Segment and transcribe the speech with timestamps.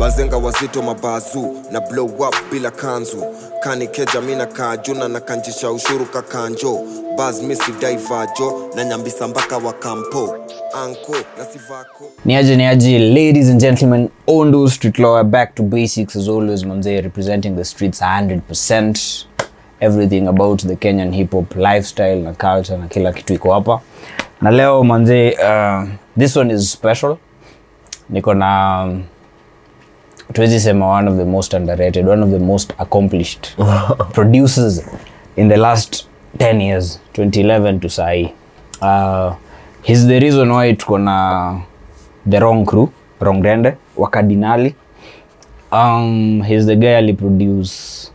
[0.00, 3.24] bazenga wazito mabazu na blow up bila kanzu
[3.60, 6.78] kani keja mina kajuna na kanjisha ushuru kakanjo
[7.18, 10.36] baz misi daivajo na nyambisa mpaka wa kampo
[10.84, 16.28] anko na sivako Niaje niaje, ladies and gentlemen, Ondo Street lawyer back to basics as
[16.28, 19.24] always, manze, representing the streets 100%.
[19.80, 23.80] Everything about the Kenyan hip hop lifestyle na culture na kila kitu iko hapa.
[24.40, 25.88] Na leo manze, uh,
[26.18, 27.16] this one is special.
[28.10, 29.04] Niko na um,
[30.32, 33.56] tuwezi sema one of the most underrated, one of the most accomplished
[34.12, 34.82] producers
[35.36, 36.06] in the last
[36.38, 38.32] 10 years, 2011 to sahi.
[38.82, 39.34] Uh,
[39.82, 41.60] he's the reason why tuko na
[42.30, 42.88] the wrong crew,
[43.20, 44.74] wrong rende, wakadinali.
[45.72, 48.10] Um, he's the guy aliproduce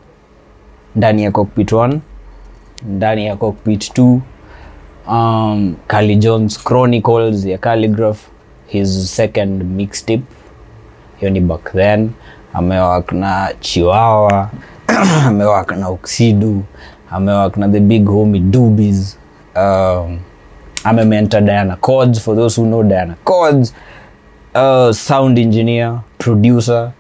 [0.95, 1.99] ndani ya cockpit 1
[2.87, 4.19] ndani ya cockpit 2
[5.07, 8.19] um, Carly Jones Chronicles ya Calligraph
[8.67, 10.23] his second mixtape
[11.19, 12.09] hiyo ni back then.
[12.53, 14.49] Amewak na Chiwawa
[15.27, 16.63] amewak na Oxidu
[17.11, 19.17] amewak na the big homie Doobies
[19.55, 20.19] um,
[20.83, 23.73] amementa Diana cods for those who know Diana Codes
[24.53, 26.93] uh, sound engineer producer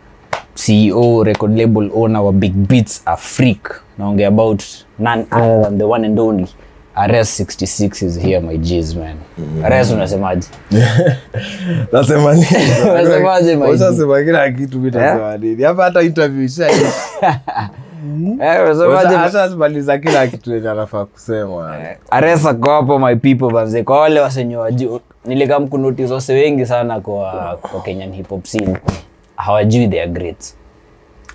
[0.55, 4.63] CEO record label owner wa Big Beats afrik naongea about
[4.99, 6.47] none other than the one and only
[6.95, 9.17] Ares 66 is here my G's man.
[9.63, 10.47] Ares unasemaje?
[11.91, 12.47] Nasema nini?
[12.91, 13.83] Unasemaje, my G?
[13.83, 15.63] Unasema kila kitu mimi nasema nini?
[15.63, 16.67] Hapa hata interview isha.
[18.41, 21.77] Eh, unasemaje, Usha- ashazimaliza kila kitu yenye anafaa kusema.
[22.09, 26.99] Aresa kwa hapo my people banze, kwa wale wasenye wajuu, nilikam kunotice wase wengi sana
[26.99, 28.77] kwa, kwa Kenyan hip hop scene.
[29.35, 30.57] Hawajui their greats,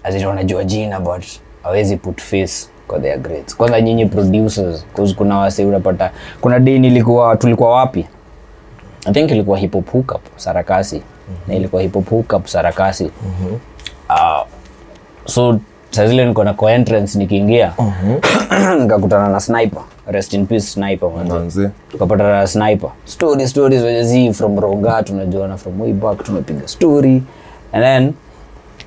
[0.04, 1.24] as in wanajua jina but
[1.62, 3.56] hawezi put face kwa their grades.
[3.56, 6.10] Kwanza nyinyi producers, cause kuna wase unapata,
[6.40, 8.06] kuna day nilikuwa tulikuwa wapi?
[9.06, 11.02] I think ilikuwa hip hop hookup Sarakasi,
[11.48, 13.10] na ilikuwa hip hop hookup Sarakasi.
[14.08, 14.44] Ah,
[15.24, 15.58] so
[15.90, 17.72] saa zile niko na kwa entrance nikiingia
[18.80, 19.82] nikakutana na sniper.
[20.06, 22.90] Rest in peace sniper manze tukapata na sniper.
[23.04, 27.22] Story stories wenye zi from ronga tunajuana from way back tumepiga story.
[27.72, 28.14] And then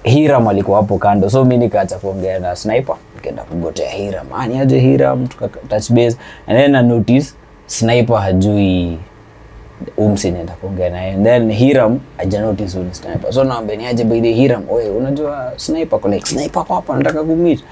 [0.03, 1.29] hiram alikuwa hapo kando.
[1.29, 4.27] So mi nikaacha kuongea na sniper nikaenda kugotea hiram.
[4.37, 5.27] Ani aje hiram?
[5.27, 6.17] Tuka touch base.
[6.47, 7.33] And then I notice
[7.67, 8.97] sniper hajui
[9.97, 11.11] umsi naenda kuongea naye.
[11.11, 13.33] And then hiram aja notice huyu sniper.
[13.33, 14.63] So naambia ni aje by the hiram?
[14.69, 17.63] Oye unajua sniper ko like sniper kwa hapa nataka kumit,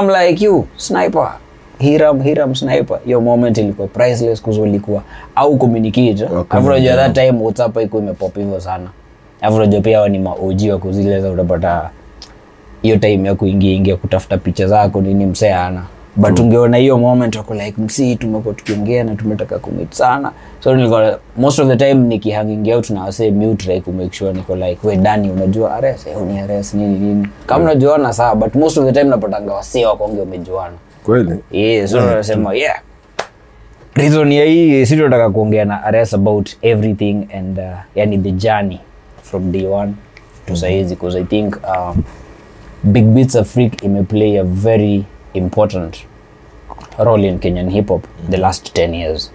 [0.00, 1.32] i'm like you sniper.
[1.78, 2.98] Hiram hiram sniper.
[3.04, 5.02] Hiyo moment ilikuwa priceless kuzo ilikuwa
[5.34, 8.90] au communicate alafu unajua that time whatsapp haikuwa imepop hivyo sana
[9.40, 11.90] alafu unajua pia hao ni maoji wa kuzileza utapata
[12.82, 15.82] hiyo time ya kuingia ingia kutafuta picha zako nini msee ana
[16.16, 20.32] but ungeona hiyo moment wako like msi tumekuwa tukiongea na tumetaka kumit sana.
[20.60, 24.56] So nilikuwa most of the time nikihanging out na wasee mute like kumake sure niko
[24.56, 26.06] like we dani unajua ares?
[26.06, 27.28] Eh ni ares nini nini?
[27.46, 31.38] Kama unajuana sawa but most of the time napatanga wasee wakonge umejuana kweli?
[31.50, 32.80] Yeah, so nasema yeah.
[33.94, 37.64] Reason ya hii si tunataka kuongea na ares about everything and uh,
[37.94, 38.80] yani the journey
[39.30, 39.94] from day one.
[40.46, 42.04] To saizi because i think um,
[42.92, 45.04] big beats afric imeplay a very
[45.34, 46.04] important
[46.98, 49.30] role in kenyan hip hop the last 10 years.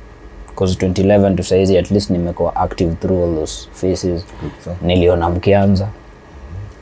[0.48, 4.26] Because 2011 to saizi at least nimekuwa active through all those phases.
[4.82, 5.88] Niliona mkianza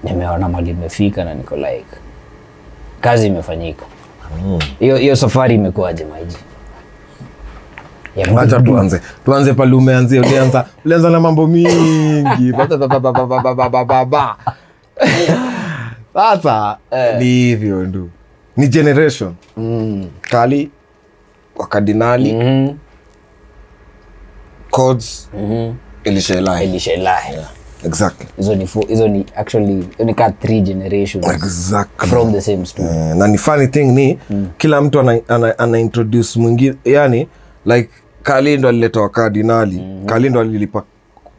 [0.03, 1.86] nimeona mali imefika na niko like
[3.02, 3.86] kazi imefanyika.
[4.80, 5.16] Hiyo mm.
[5.16, 6.38] safari imekuwaje maiji
[8.19, 8.66] Yaani acha mm-hmm.
[8.74, 10.22] tuanze tuanze pale umeanzia.
[10.22, 12.53] Ulianza ulianza na mambo mingi
[16.13, 17.18] sasa eh.
[17.19, 18.09] Ni hivyo ndu,
[18.58, 20.08] ni generation mm.
[20.22, 20.72] kali
[21.56, 22.74] wakardinali mm -hmm.
[24.72, 25.74] codes mm -hmm.
[26.03, 27.50] ilishelahi ilishelahi yeah.
[27.85, 28.28] Exactly.
[28.38, 32.09] Hizo ni hizo ni actually ni ka three generations exactly.
[32.09, 32.90] from the same story.
[32.90, 33.16] Yeah.
[33.18, 34.47] Na ni funny thing ni mm.
[34.58, 37.28] kila mtu ana, ana, ana introduce mwingine yani
[37.66, 37.90] like
[38.29, 40.84] kali ndo alileta wakardinali kali Kalindo alilipa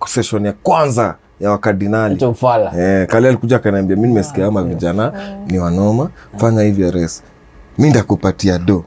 [0.06, 2.14] seshon ya kwanza ya wakardinali
[2.78, 5.12] Eh, kali alikuja akaniambia mi nimesikia ama vijana
[5.46, 7.22] ni wanoma fanya hivi res,
[7.78, 8.84] mi ndakupatia do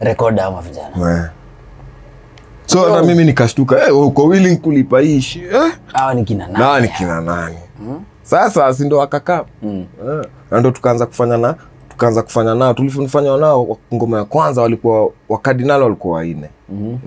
[0.00, 1.10] rekoda ama vijana.
[1.24, 1.30] Eh.
[2.66, 5.40] so hata mimi nikashtuka eh, uko willing kulipa hii ishi?
[5.40, 5.72] Eh?
[5.92, 6.88] hawa ni kina nani?
[6.88, 7.56] Kina nani?
[8.22, 11.54] Sasa sindo wakakaa Eh, na ndo tukaanza kufanya na
[11.94, 16.98] tukaanza kufanya nao tulifanya nao ngoma ya kwanza walikuwa wakardinali walikuwa waine mm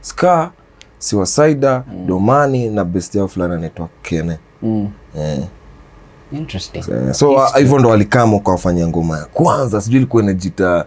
[0.00, 0.50] ska
[0.98, 4.38] siwasaida domani na best yao fulani anaitwa kene.
[4.62, 4.88] Mm.
[5.18, 5.38] eh.
[6.32, 6.78] interesting.
[6.78, 9.80] Eh, so ah, hivyo ndo walikama ukawafanyia ngoma ya kwanza.
[9.80, 10.84] Sijui ilikuwa inajita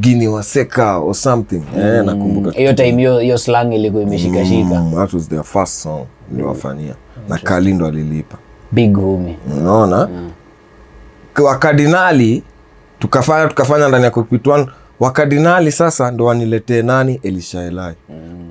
[0.00, 1.62] gini waseka or something.
[1.78, 4.74] Eh, nakumbuka hiyo time hiyo hiyo slang ilikuwa imeshikashika.
[4.80, 6.94] Mm, that was their first song ndio wafanyia.
[7.28, 8.38] Na kali ndo alilipa.
[8.72, 10.08] Big homie unaona?
[11.44, 12.42] Wakardinali
[13.04, 14.66] tukafanya tukafanya ndani ya cockpit one.
[15.00, 17.20] Wakardinali sasa ndo waniletee nani?
[17.22, 17.94] Elisha elai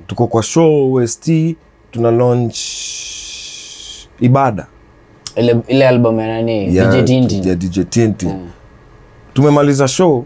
[0.06, 1.30] tuko kwa show west
[1.90, 2.58] tuna launch
[4.20, 4.66] ibada.
[5.36, 6.76] Ile ile album ya nani?
[6.76, 8.48] Ya DJ Tinti, ya DJ Tintin.
[9.34, 10.24] tumemaliza show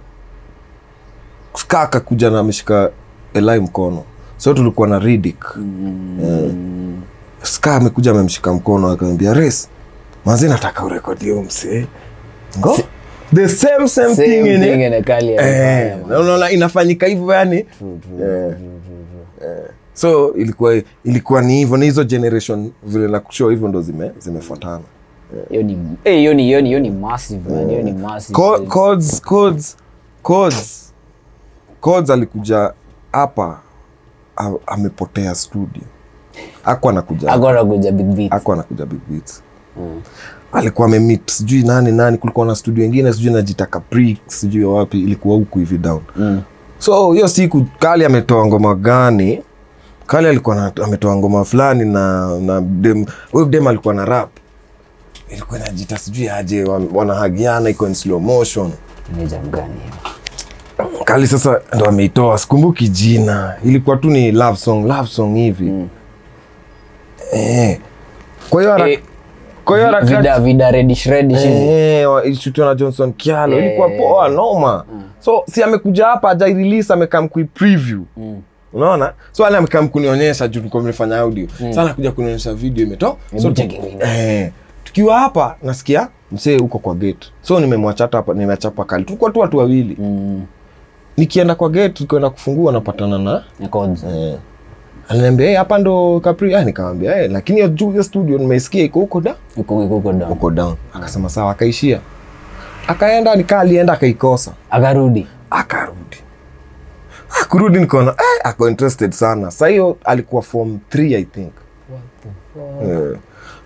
[1.55, 2.91] ska kuja na ameshika
[3.35, 4.05] elai mkono.
[4.37, 7.03] So tulikuwa na ridik mm.
[7.43, 9.69] ska amekuja amemshika mkono akaambia res
[10.25, 11.87] mazi nataka urekodi huyo msee.
[12.59, 12.79] Ngo?
[13.35, 14.87] The same same, Same thing in thing it.
[14.87, 17.57] in a kali Eh, unaona inafanyika hivyo yani?
[17.57, 17.67] Eh.
[19.43, 19.71] Eh.
[19.93, 24.81] so ilikuwa ilikuwa ni hivyo ni hizo generation vile na kushow hivyo ndo zime zimefuatana.
[25.51, 28.35] Hiyo ni eh, hiyo ni hiyo ni massive man hiyo ni massive.
[28.35, 29.77] Co- codes codes
[30.23, 30.93] codes.
[31.81, 32.73] Codes alikuja
[33.13, 33.61] hapa
[34.67, 35.83] amepotea studio.
[36.65, 39.43] Aku anakuja akona anakuja big beat aku anakuja big beats
[40.53, 45.37] alikuwa amemit sijui nani nani kulikuwa na studio ingine sijui najita Capric sijui wapi ilikuwa
[45.37, 46.01] huku hivi down.
[46.17, 46.43] Mm.
[46.79, 49.43] so hiyo siku kali ametoa ngoma gani?
[50.07, 54.31] Kali alikuwa ametoa ngoma fulani na na dem huyu dem alikuwa na rap.
[55.31, 56.65] Ilikuwa inajita sijui aje
[56.95, 58.73] wanahagiana iko in slow motion.
[59.17, 60.09] Ni gani hiyo?
[61.05, 63.55] Kali sasa ndo ameitoa sikumbuki jina.
[63.65, 65.65] Ilikuwa tu ni love song love song hivi.
[65.65, 65.89] Mm.
[67.33, 67.79] eh.
[68.51, 69.01] kwa hiyo Eh,
[69.69, 71.69] kwa hiyo harakati vida vida reddish reddish hivi.
[71.69, 74.85] Eh, ilishutiwa na johnson kialo Yeah, ilikuwa poa noma.
[75.21, 78.01] So si amekuja hapa ajairelease amekam kui preview.
[78.17, 78.43] Mm.
[78.73, 79.13] unaona?
[79.33, 81.47] So ale amekam kunionyesha juu tulikuwa audio.
[81.61, 81.73] Mm.
[81.73, 83.53] sa anakuja kunionyesha video imeto so,
[84.01, 84.51] eh,
[84.85, 87.29] tukiwa hapa nasikia msee huko kwa gate.
[87.43, 89.05] So nimemwachata hapa nimechapa kali.
[89.05, 89.97] Tulikuwa tu watu wawili.
[90.01, 90.43] Mm.
[91.17, 94.09] nikienda kwa gate tukienda kufungua napatana na Nikonza.
[94.17, 94.37] eh,
[95.09, 96.55] ananiambia hey, hapa ndo Capri.
[96.55, 97.61] ah, nikamwambia eh, lakini
[97.91, 100.29] hiyo studio nimeisikia iko huko da Uko uko uko down.
[100.29, 100.77] huko down.
[100.95, 102.01] Akasema sawa akaishia.
[102.89, 104.53] Akaenda nikaa alienda akaikosa.
[104.71, 105.27] Akarudi.
[105.51, 106.17] Akarudi.
[107.43, 109.51] Akurudi nikaona eh, ako interested sana.
[109.51, 111.53] Sasa hiyo alikuwa form 3 i think.
[112.83, 113.17] Eh.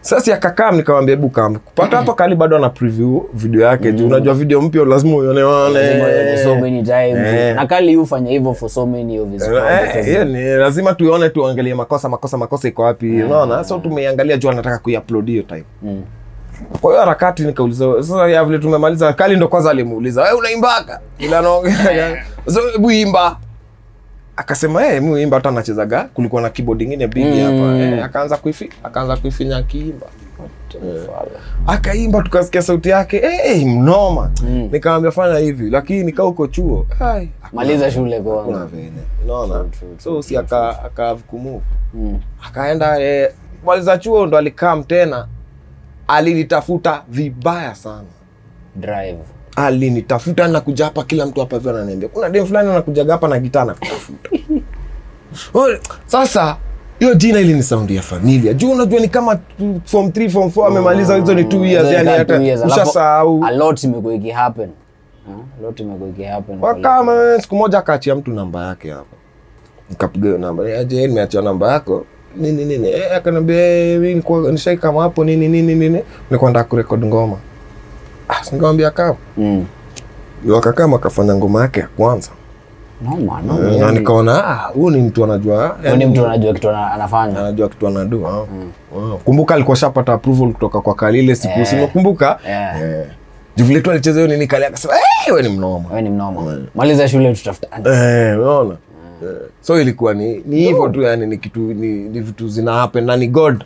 [0.03, 4.35] Sasa akakam nikamwambia hebu kama kupata hapa kali bado ana preview video yake juu unajua
[4.35, 7.19] video mpya lazima uione Lazima so many times.
[7.27, 7.55] Eh.
[7.55, 10.27] na kali ufanya hivyo for so many of his Eh, projects.
[10.31, 13.65] ni lazima tuione tuangalie makosa makosa makosa iko wapi unaona?
[13.65, 15.65] So tumeiangalia juu anataka kuiupload hiyo time.
[15.83, 16.03] Mm.
[16.81, 19.13] kwa hiyo harakati nikauliza sasa ya vile tumemaliza?
[19.13, 22.25] Kali ndo kwanza alimuuliza wewe unaimbaka ila anaongea
[22.55, 23.37] so hebu imba
[24.43, 27.41] akasema eh mimi imba hata nachezaga kulikuwa na keyboard ingine big Mm.
[27.43, 30.07] hapa eh, akaanza kuifi akaanza kuifinya akiimba.
[31.67, 34.31] Akaimba tukasikia sauti yake eh, hey, mnoma.
[34.43, 34.69] Mm.
[34.73, 35.71] nikamwambia fanya hivi.
[35.71, 36.87] Lakini nikaa huko chuo.
[36.99, 38.93] Hai, maliza shule kwa vile
[39.25, 39.65] unaona?
[39.99, 42.19] So si aka akakumove Mm.
[42.47, 43.31] akaenda eh,
[43.67, 45.29] maliza chuo ndo alikam tena.
[46.09, 48.05] Alinitafuta vibaya sana.
[48.77, 49.19] Drive
[49.57, 52.09] alinitafuta nakuja hapa kila mtu hapa hivyo ananiambia.
[52.09, 54.29] Kuna dem fulani anakujaga hapa na gitaa nakutafuta
[56.07, 56.57] sasa
[56.99, 58.53] hiyo jina ili ni saundi ya familia.
[58.55, 59.39] Juu unajua ni kama
[59.85, 63.45] form 3 form 4 amemaliza hizo ni 2 years yani hata two years, alafu ushasahau.
[63.45, 64.69] a lot imekuwa ikihappen.
[65.29, 69.17] A lot imekuwa ikihappen wakama siku moja akaachia mtu namba yake hapa
[69.91, 72.05] nikapiga hiyo namba "Eh, aje nimeachia namba yako.
[72.37, 76.03] Nini nini akanambia akaniambia "Eh, mimi nilikuwa- hapo nini nini nini.
[76.31, 77.37] Nilikuwa nataka ngoma
[78.29, 79.65] ah singamwambia kama Mm.
[80.49, 82.31] wakakama akafanya ngoma yake ya kwanza.
[83.05, 86.93] Noma, noma, na nikaona ah, huyu ni mtu anajua Huyu ni mtu anajua kitu ana-
[86.93, 87.39] anafanya.
[87.39, 88.43] Anajua kitu anadua ah.
[88.99, 89.17] Ah.
[89.25, 91.67] kumbuka alikuwa shapata approval kutoka kwa kalile siku Eh.
[91.67, 92.83] simekumbuka Yeah.
[92.83, 93.07] eh.
[93.57, 95.89] juvile tu alicheza hiyo nini kali akasema "Eh, we ni mnoma.
[95.91, 96.59] Wewe ni mnoma.
[96.75, 97.85] Maliza shule tutafutane.
[97.91, 98.77] Eh, unaona?
[99.23, 99.29] Eh,
[99.61, 103.17] so ilikuwa ni ni hivyo tu yani ni kitu ni, ni vitu zina happen na
[103.17, 103.65] ni god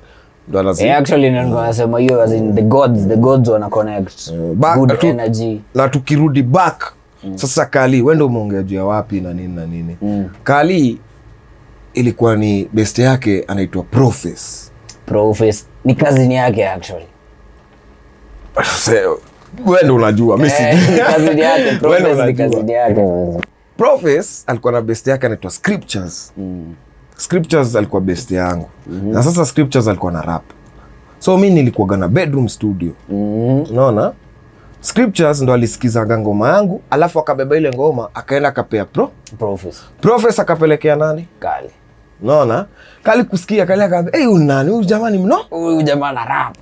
[0.48, 4.32] ndo anazi actually nilikuwa nasema hiyo as in the gods the gods wana connect.
[4.54, 5.60] Back good to- energy.
[5.74, 6.92] na tukirudi back
[7.34, 9.96] sasa kali wendo umeongea juu ya wapi na nini na nini?
[10.44, 10.98] Kali
[11.94, 14.72] ilikuwa ni best yake anaitwa profes.
[15.06, 17.06] Profes ni kazini yake actually.
[19.94, 20.98] Unajua Eh, sijui.
[20.98, 23.00] kazini yake profes ni kazini yake.
[23.76, 26.32] Profes alikuwa na best yake anaitwa scriptures
[27.16, 28.68] scriptures alikuwa best yangu.
[28.86, 30.42] Na sasa scriptures alikuwa na rap.
[31.18, 32.92] So mi nilikuwaga na bedroom studio.
[33.08, 33.62] Mhm.
[33.70, 34.12] unaona?
[34.80, 39.10] Scriptures ndo alisikizaga ngoma yangu alafu akabeba ile ngoma akaenda akapea pro.
[39.38, 41.28] Profes profes akapelekea nani?
[41.38, 41.70] Kali.
[42.22, 42.66] Unaona?
[43.02, 46.56] Kali kusikia kali akaambia hey, huyu huyu jamani mno huyu jamaa na rap.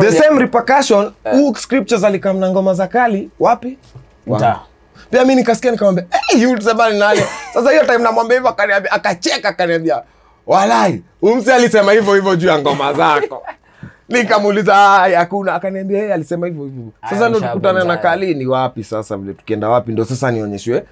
[0.00, 3.78] The same repercussion huu scriptures alikamna ngoma za kali wapi?
[4.26, 4.60] Mtaa.
[5.10, 7.20] Pia mi nikasikia nikamwambia huyu jamani nani?
[7.54, 10.02] Sasa hiyo time namwambia hivyo akaniambia akacheka akaniambia
[10.46, 13.42] walai umse alisema hivyo hivyo juu ya ngoma zako.
[14.08, 15.54] Nikamuuliza "Ah, hakuna.
[15.54, 16.84] Akaniambia yeye alisema hivyo hivyo.
[17.10, 19.92] Sasa ndo tukutana na kali ni wapi sasa vile tukienda wapi?
[19.92, 20.84] Ndo sasa nionyeshwe.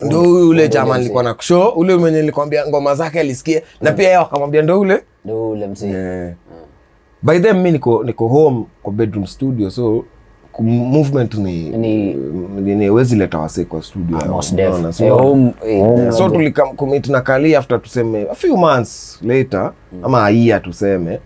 [0.00, 4.04] Ndo huyu ule chama nilikuwa na show ule mwenye nilikwambia ngoma zake alisikia na pia
[4.04, 6.34] yeye akamwambia ndo ule ndo ule msee Eh.
[7.22, 10.04] by then mi niko niko home kwa bedroom studio so
[10.62, 14.18] movement ni Ni- wezi leta wasee kwa studio.
[14.28, 19.18] Most def So- Eh, home, eh, so tulikamcommit na kali after tuseme a few months
[19.22, 19.72] later
[20.02, 21.20] ama a year tuseme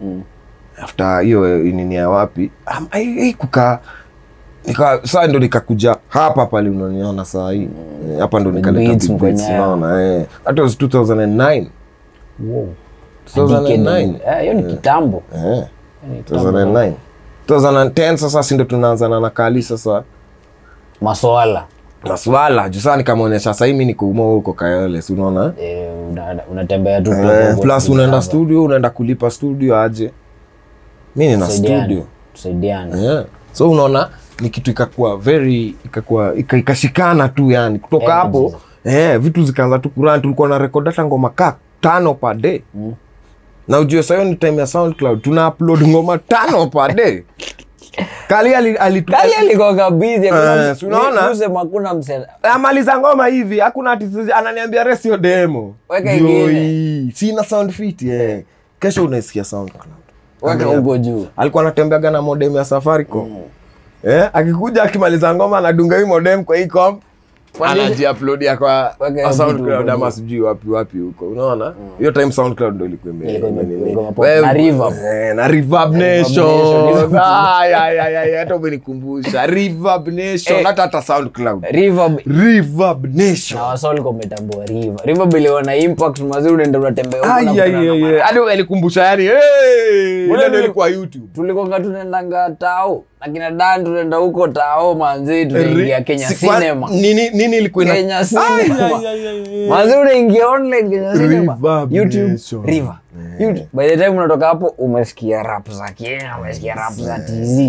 [0.83, 3.79] after hiyo nini ya wapi um, kukaa
[4.67, 7.69] nika saa ndo nikakuja hapa pale unaniona saa hii.
[8.13, 10.27] Eh, hapa ndo nikaleta beats big beats, mkwenye- unaona eh.
[10.45, 11.67] that was 2009
[12.49, 12.69] Wow.
[13.35, 15.23] 2009 Eh, hiyo ni kitambo.
[15.35, 15.41] Eh.
[15.43, 15.65] Hiyo
[16.17, 16.45] ni kitambo.
[16.51, 16.93] 2009
[17.51, 20.03] 2010 sasa sindo tunaanzana na kali sasa?
[21.01, 21.65] Maswala.
[22.05, 25.53] Maswala juu saa nikamwonyesha sahii mi nikuuma huko kayole si unaona?
[25.61, 25.91] Eh,
[26.51, 30.11] unatembea tu eh, plus unaenda studio unaenda kulipa studio aje?
[31.17, 32.05] Mi nina studio.
[32.33, 33.03] tusaidiane.
[33.03, 33.25] Yeah.
[33.53, 34.09] so unaona
[34.41, 37.79] ni kitu ikakuwa very ikakuwa ikashikana tu yani.
[37.79, 38.55] Kutoka hapo
[38.85, 42.61] yeah, eh, vitu zikaanza tu kurani tulikuwa na rekod hata ngoma kaa tano per day.
[42.75, 42.95] Mm.
[43.71, 45.23] Na ujue sahiyo ni time ya soundcloud.
[45.23, 47.23] Tuna upload ngoma tano per day
[48.29, 48.77] kali Eh,
[50.83, 51.21] unaona?
[52.43, 53.99] amaliza ngoma hivi hakuna
[54.37, 55.75] ananiambia resio demo.
[57.15, 58.41] Sina sound fit yeah.
[58.81, 59.89] kesho unaisikia soundcloud.
[60.99, 61.27] Juu.
[61.37, 63.37] Alikuwa anatembeaga na modem ya safaricom.
[64.05, 67.03] Eh, akikuja akimaliza ngoma anadunga hii modem kwa hii comp
[67.65, 71.29] anajiuploadia kwa kwa soundcloud ama sijui wapi wapi huko.
[71.29, 71.75] Unaona?
[71.99, 73.15] Hiyo time soundcloud ndo ilikuwa
[74.43, 74.95] na Reverb.
[75.35, 76.47] na Reverb Nation,
[78.39, 79.47] hata umenikumbusha.
[79.47, 80.67] Reverb Nation Eh.
[80.67, 81.65] hata hata soundcloud.
[81.71, 83.61] Reverb Reverb Nation.
[85.65, 87.87] Na impact mazuri unaenda unatembea hadi yani
[89.27, 91.25] hey, ile ndio ilikuwa youtube.
[91.35, 96.89] tulikonga tunaendanga tao na kina dan tunaenda huko tao manzi tunaingia kenya cinema.
[96.91, 99.01] nini nini ilikuwa ina- Kenya cinema.
[99.69, 101.59] manzi unaingia online kenya cinema.
[101.91, 102.95] Youtube river.
[103.39, 103.67] YouTube.
[103.73, 107.61] by the time unatoka hapo umesikia rap za kenya umesikia rap za tz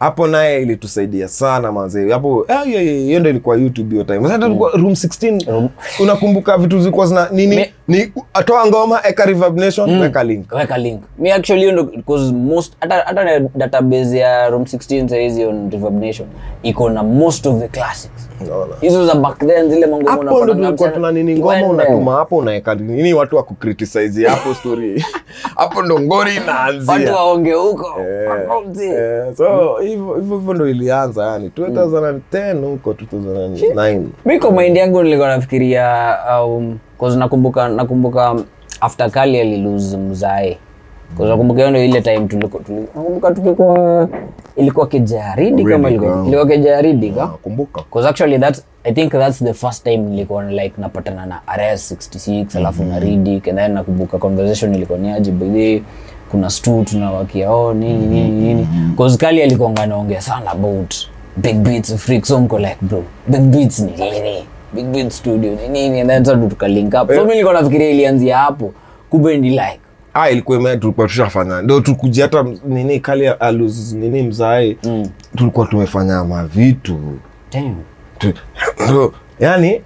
[0.00, 1.72] hapo naye ilitusaidia sana
[2.10, 4.22] hapo yeah, hiyo ndo ilikuwa youtube hiyo time.
[4.22, 5.68] Sasa tulikuwa room 16
[6.00, 7.56] unakumbuka vitu zilikuwa zina nini?
[7.56, 10.52] Me- ni atoa ngoma eka reverb nation weka link.
[10.52, 11.02] Weka link.
[11.18, 15.94] Me actually you know, because most hata hata database ya room 16 saizi on reverb
[16.00, 16.28] nation
[16.62, 18.28] iko na most of the classics.
[18.80, 22.74] Hizo za back then zile mango hapo ndo tulikuwa tuna nini ngoma unatuma hapo unaeka
[22.74, 25.04] nini watu wa kucriticize hapo story.
[25.56, 26.32] Hapo ndo ngori
[26.86, 28.00] watu waonge huko.
[28.00, 29.28] Yeah.
[29.28, 31.50] Eh, so hivyo hivyo hivyo ndo ilianza yani.
[31.58, 38.34] 2010 huko 2009 mimi kwa mind yangu nilikuwa nafikiria um, 'cause nakumbuka nakumbuka
[38.80, 40.56] after kali alilose mzae.
[41.16, 44.08] 'Cause nakumbuka hiyo ile time tuliko tuli- nakumbuka tukikuwa
[44.56, 47.20] ilikuwa kejaridi kama ilikuwa ilikuwa kejaridi ka?
[47.20, 51.92] Nakumbuka Cause actually that's I think that's the first time nilikuwa like napatana na RS
[51.92, 55.82] 66 alafu na Riddick and then nakumbuka conversation ilikuwa ni aje by the
[56.30, 58.68] kuna stu tunawakia oh nini nini nini.
[58.96, 60.94] Cause kali alikuwa anaongea sana about
[61.36, 64.44] big beats freak so mko like bro big beats ni nini
[64.74, 65.54] big big studio.
[65.54, 67.08] Ni nini and then sasa tukalink up.
[67.08, 68.72] So mimi nilikuwa nafikiria ilianzia hapo.
[69.10, 69.80] Kumbe ni like.
[70.14, 71.62] Ah ilikuwa ime tulikuwa tushafanya.
[71.62, 74.76] Ndio tukuja hata nini kali alus nini mzae.
[74.84, 75.08] Mm.
[75.36, 76.98] tulikuwa tumefanya mavitu.
[77.52, 77.76] Damn.
[78.18, 79.80] Tu- yani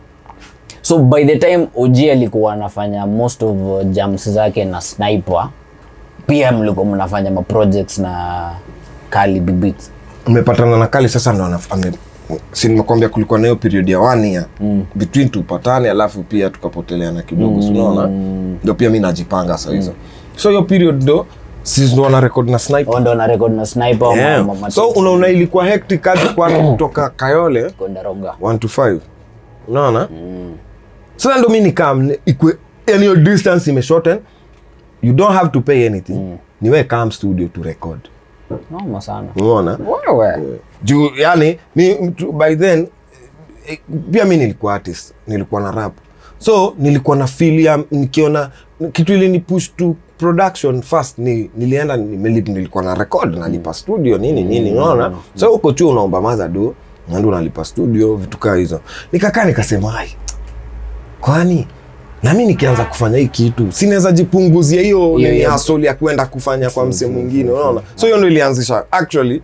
[0.82, 5.48] so by the time OG alikuwa anafanya most of uh, jams zake na sniper
[6.26, 8.50] pia mlikuwa mnafanya maprojects na
[9.10, 9.90] kali big beats.
[10.26, 11.44] mmepatana na kali sasa ndo
[12.52, 14.84] si nimekwambia kulikuwa na hiyo period ya one year mm.
[14.94, 17.68] between tupatane alafu pia tukapoteleana kidogo mm.
[17.70, 18.06] unaona?
[18.62, 19.92] Ndio pia mi najipanga saa hizo.
[20.36, 21.26] So hiyo period ndo
[21.92, 23.00] ndo wana record na sniper?
[23.00, 24.70] Ndo na record na sniper yeah.
[24.70, 26.26] so unaona ilikuwa hectic kazi
[26.70, 27.70] kutoka kayole?
[27.70, 28.34] Kondaronga.
[28.40, 28.98] 1 to 5
[29.68, 30.08] unaona?
[31.16, 32.56] Sasa ndo mi nikam ikwe
[32.86, 34.18] yani distance imeshorten
[35.02, 36.12] you don't have to pay anything.
[36.12, 36.36] Mm.
[36.60, 38.00] niwe kam studio to record.
[38.70, 39.28] Noma sana.
[39.36, 39.78] Unaona?
[40.08, 42.86] Wewe juu yani ni, mtu- by then
[43.68, 43.78] eh,
[44.12, 45.92] pia mi nilikuwa artist nilikuwa na rap.
[46.38, 48.50] So nilikuwa na filia, nikiona
[48.92, 54.18] kitu ili ni push to production first ni nilienda nimelip, nilikuwa na record nalipa studio
[54.18, 55.04] nini nini unaona?
[55.34, 56.74] so huko chuo unaomba madha do
[57.08, 58.80] nandi unalipa studio vitu kaa hizo.
[59.12, 60.08] Nikakaa nikasema ai
[61.20, 61.66] kwani?
[62.22, 65.52] Nami nikianza kufanya hii kitu sinaweza jipunguzia hiyo yeah, yeah.
[65.52, 67.82] hustle ya kwenda kufanya kwa mse mwingine unaona?
[67.94, 69.42] so hiyo ndo ilianzisha actually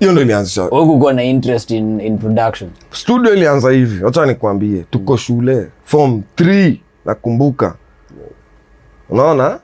[0.00, 0.66] hiyo ndo ilianzisha.
[0.68, 2.70] Kukuwa na interest in, in production.
[2.90, 4.84] Studio ilianza hivi wacha nikwambie.
[4.90, 7.74] Tuko shule form 3 nakumbuka.
[9.10, 9.58] Unaona?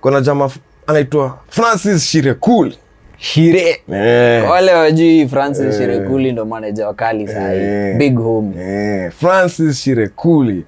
[0.00, 0.50] Kuna jama
[0.86, 2.72] anaitwa francis shirekul.
[3.18, 3.80] Shire.
[3.88, 4.50] Yeah.
[4.50, 7.58] wale wajui francis shirekuli ndo manager wakali sahii.
[7.60, 7.98] Yeah.
[7.98, 9.12] big home yeah.
[9.12, 10.64] francis shirekuli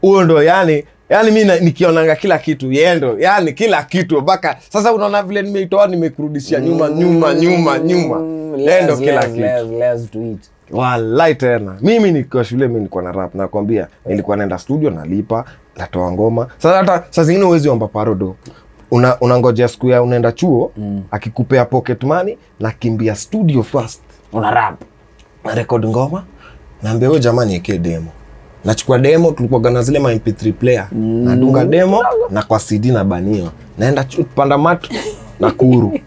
[0.00, 5.22] huyo ndo yani yani mi nikionanga kila kitu yendo yani kila kitu mpaka sasa unaona
[5.22, 8.16] vile nimeitoa nimekurudishia nyuma nyuma nyuma nyuma.
[8.58, 10.38] Yendo kila kitu.
[10.70, 11.76] walai tena.
[11.80, 15.44] Mimi nikiwa shule mi nilikuwa na rap nakwambia nilikuwa naenda studio nalipa
[15.76, 16.48] natoa ngoma.
[16.58, 18.36] Sasa hata saa zingine uwezi omba parodo
[18.90, 20.72] una unangojea siku ya unaenda chuo
[21.10, 24.02] akikupea pocket money nakimbia studio first.
[24.32, 24.80] Una rap.
[25.44, 26.24] Na record ngoma
[26.82, 28.10] naambia huyo jamani ekee demo
[28.64, 30.88] nachukua demo tulikuwa na zile ma mp3 player.
[30.92, 33.50] Nadunga demo na kwa cd na baniwa.
[33.78, 34.90] Naenda chu- panda matu
[35.40, 35.98] na kuru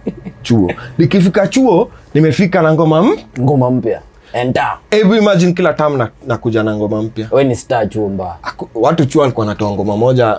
[0.41, 0.71] chuo.
[0.97, 4.01] Nikifika chuo nimefika na ngoma m ngoma mpya.
[4.33, 7.43] Enta hebu imagine kila tam na, nakuja na ngoma mpya.
[7.43, 8.37] ni star chumba.
[8.43, 10.37] Aku- watu chuo alikuwa natoa ngoma moja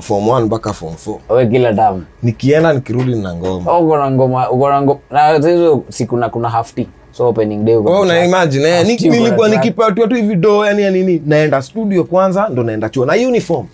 [0.00, 2.04] form 1 mpaka form 4 we kila tam.
[2.22, 3.78] nikienda nikirudi na ngoma.
[3.78, 5.40] Uko na ngoma uko na ngoma na
[5.88, 9.16] siku na kuna half tea so opening day oh, na imagine eh, ni- uko na
[9.16, 13.06] nilikuwa nikipatiwa tu hivi do yani ya nini naenda studio kwanza ndo naenda chuo.
[13.06, 13.66] Na uniform?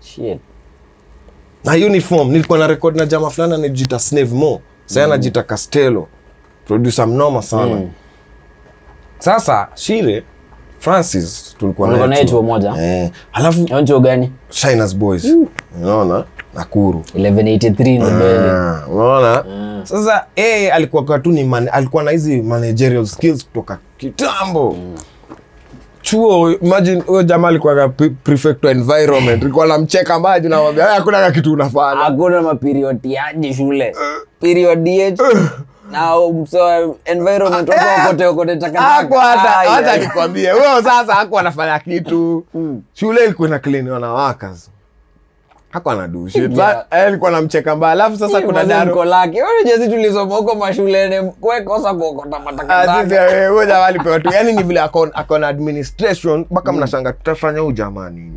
[0.00, 0.38] Shit.
[1.64, 4.60] na uniform nilikuwa na record na jama fulani anajita snave mo.
[4.86, 6.08] Sasa anajita castello.
[6.66, 7.80] Producer mnoma sana.
[9.18, 10.22] Sasa shire
[10.78, 12.42] francis tulikuwa naye chuo.
[12.42, 12.74] moja?
[12.78, 14.32] eh, alafu chuo gani?
[14.50, 15.26] Shiners boys.
[15.82, 17.02] Unaona nakuru.
[17.14, 19.44] 1183 ndo mbele Ah, unaona?
[19.84, 24.76] Sasa yeye alikuwa kwa tu ni man, alikuwa na hizi managerial skills kutoka kitambo.
[26.02, 27.88] Chuo imagine huyo jamaa alikuwa
[28.24, 29.42] prefect environment.
[29.42, 32.00] Alikuwa anamcheka maji na mwambia, hakuna kitu unafanya.
[32.02, 33.96] Hakuna maperiodiaji shule.
[34.40, 34.88] Period
[35.92, 40.52] na mso environment wako kote kote Hakuwa hata hata nikwambie.
[40.52, 42.44] Wewe sasa hakuwa anafanya kitu.
[42.94, 44.70] Shule ilikuwa na clean na workers
[45.72, 46.86] hakuwa na Yeah.
[46.90, 47.92] Eh, alikuwa namcheka mbaya.
[47.92, 53.50] Alafu sasa kuna mko daru lake jezi tulisoma huko mashuleni kwekosa kuokota Ah, matakataka eh,
[53.50, 54.30] huyo jamaa alipewa tu.
[54.34, 58.32] Yani ni vile ako na administration mpaka mnashanga tutafanya huu jamaa nini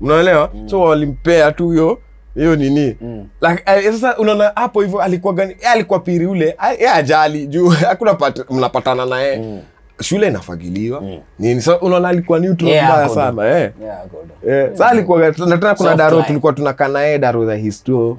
[0.00, 0.50] unaelewa?
[0.66, 1.98] So walimpea tu hiyo
[2.34, 2.96] hiyo nini.
[3.40, 5.56] Like, eh, sasa unaona hapo hivyo alikuwa gani?
[5.72, 6.54] Alikuwa piri ule.
[6.58, 8.16] Ah, yeye ajali juu hakuna
[8.50, 9.62] mnapatana naye
[10.04, 11.02] shule inafagiliwa.
[11.38, 11.60] Nini?
[11.60, 13.70] So unaona alikuwa neutral Yeah, mbaya sana eh?
[13.82, 14.02] Yeah.
[14.48, 18.18] Eh, sasa alikuwa na tena kuna daro tulikuwa tunakaa naye daro za histo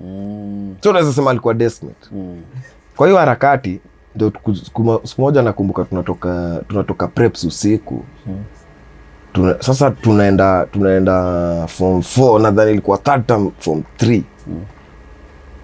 [0.83, 2.07] so unaweza sema alikuwa deskmate
[2.95, 3.79] kwa hiyo harakati
[4.15, 4.31] ndo
[5.05, 8.03] siku moja nakumbuka tunatoka tunatoka preps usiku.
[9.33, 14.21] Tuna, sasa tunaenda tunaenda form 4 nadhani ilikuwa third term form 3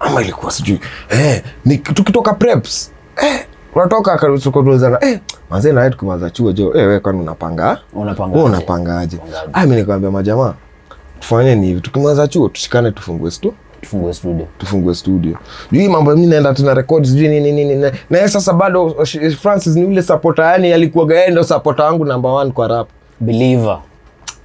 [0.00, 0.80] ama ilikuwa sijui.
[1.10, 2.92] Eh, ni, tukitoka preps.
[3.22, 6.72] Eh, unatoka kauzana eh, manzee nawe tukimaliza chuo jo.
[6.74, 7.78] Eh, we kwani unapanga?
[7.92, 9.18] Unapanga wewe unapangaje?
[9.52, 10.54] Ah, mi nikamwambia majamaa
[11.20, 14.46] tufanye ni hivi tukimaza chuo tushikane tufungue stu tufungue studio.
[14.58, 15.38] Tufungue studio.
[15.72, 19.06] Juu mambo mi naenda tuna rekodi sijui nini nini na- na yeye sasa bado
[19.40, 22.88] francis ni ule sapota yani alikuwaga yeye ndo sapota wangu number one kwa rap.
[23.20, 23.78] Believer.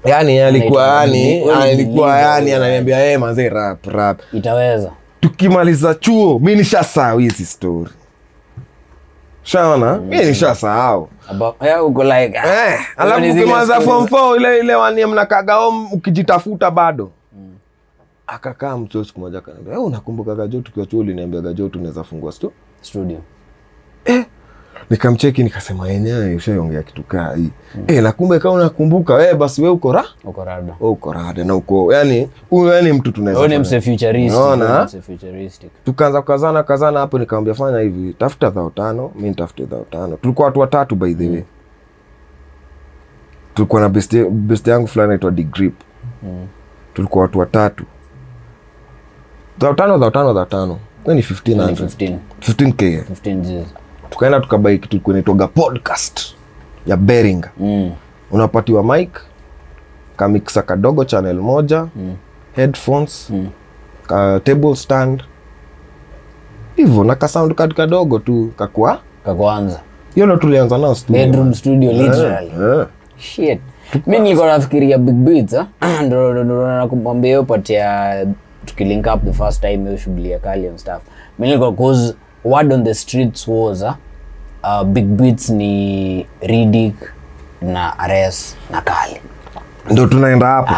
[0.06, 4.20] Yani alikuwa yani alikuwa yani ananiambia yeye manzee rap rap.
[4.34, 4.92] Itaweza.
[5.20, 7.90] Tukimaliza chuo mi nishasaa hizi story
[9.52, 11.10] shaona mi nishasahau.
[11.30, 15.90] Aba- yeah, uko like ah, Eh, alafu ukimaliza form four ile ile wanie mnakaga home
[15.92, 17.12] ukijitafuta bado.
[18.28, 20.62] Akakaa mtu siku moja kaniambia "Eh, unakumbuka gajo?
[20.62, 22.54] Tukiwa chuo uliniambia gajo tunaweza fungua studio.
[22.82, 23.20] Studio
[24.89, 27.50] nikamcheki nikasema yenyewe ushaongea kitu kaa hii
[27.88, 30.73] eh, na kumbe kama unakumbuka wewe, basi wewe uko ra uko rada.
[30.80, 34.86] We uko rada na uko yani huyo yani mtu tunaweza wewe ni mse futuristic Unaona?
[34.86, 35.69] mse futuristic.
[35.86, 40.17] Tukaanza kukazana kazana hapo nikamwambia fanya hivi tafuta dhao tano mimi nitafute dhao tano.
[40.17, 41.43] Tulikuwa watu watatu by the way.
[43.54, 45.73] Tulikuwa na best, best yangu fulani naitwa degrip
[46.93, 47.84] tulikuwa watu watatu.
[49.60, 50.80] Dhao tano dhao tano dhao tano.
[51.08, 53.67] Ni 1500 15 15k 15 Gs.
[54.10, 56.22] Tukaenda tukabai kitu ilikuwa podcast
[56.86, 57.91] ya beringa mm.
[58.32, 59.10] unapatiwa mic
[60.17, 61.88] kamiksa kadogo channel moja
[62.56, 63.50] headphones Mm.
[64.08, 65.24] ka table stand
[66.76, 69.80] hivyo na kasound card kadogo tu kakwa kakwanza
[70.15, 71.26] hiyo ndo tulianza nao studio.
[71.26, 72.88] bedroom studio literally yeah, eh.
[73.17, 73.60] shit
[74.08, 75.67] mi nilikuwa nafikiria big beats ah.
[76.06, 76.43] ndo
[76.78, 78.28] nakumwambia hiyo patia ya
[78.65, 81.02] tukilink up the first time hiyo shughuli ya kali and stuff
[81.39, 83.97] mi nilikuwa cause word on the streets was ah,
[84.63, 86.95] uh, big beats ni ridik
[87.62, 89.21] na ares na kali
[89.91, 90.73] ndo tunaenda hapo.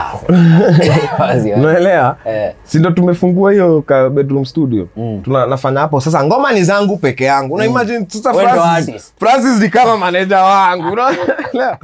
[1.20, 1.52] Wazi.
[1.60, 2.18] unaelewa?
[2.26, 2.54] Eh.
[2.64, 4.88] si ndo tumefungua hiyo ka bedroom studio?
[5.24, 6.02] Tuna, nafanya hapo.
[6.02, 7.56] Sasa ngoma ni zangu peke yangu.
[7.56, 9.14] Una imagine sasa Francis.
[9.20, 10.88] Francis ni kama maneja wangu.
[10.94, 11.78] Unaelewa?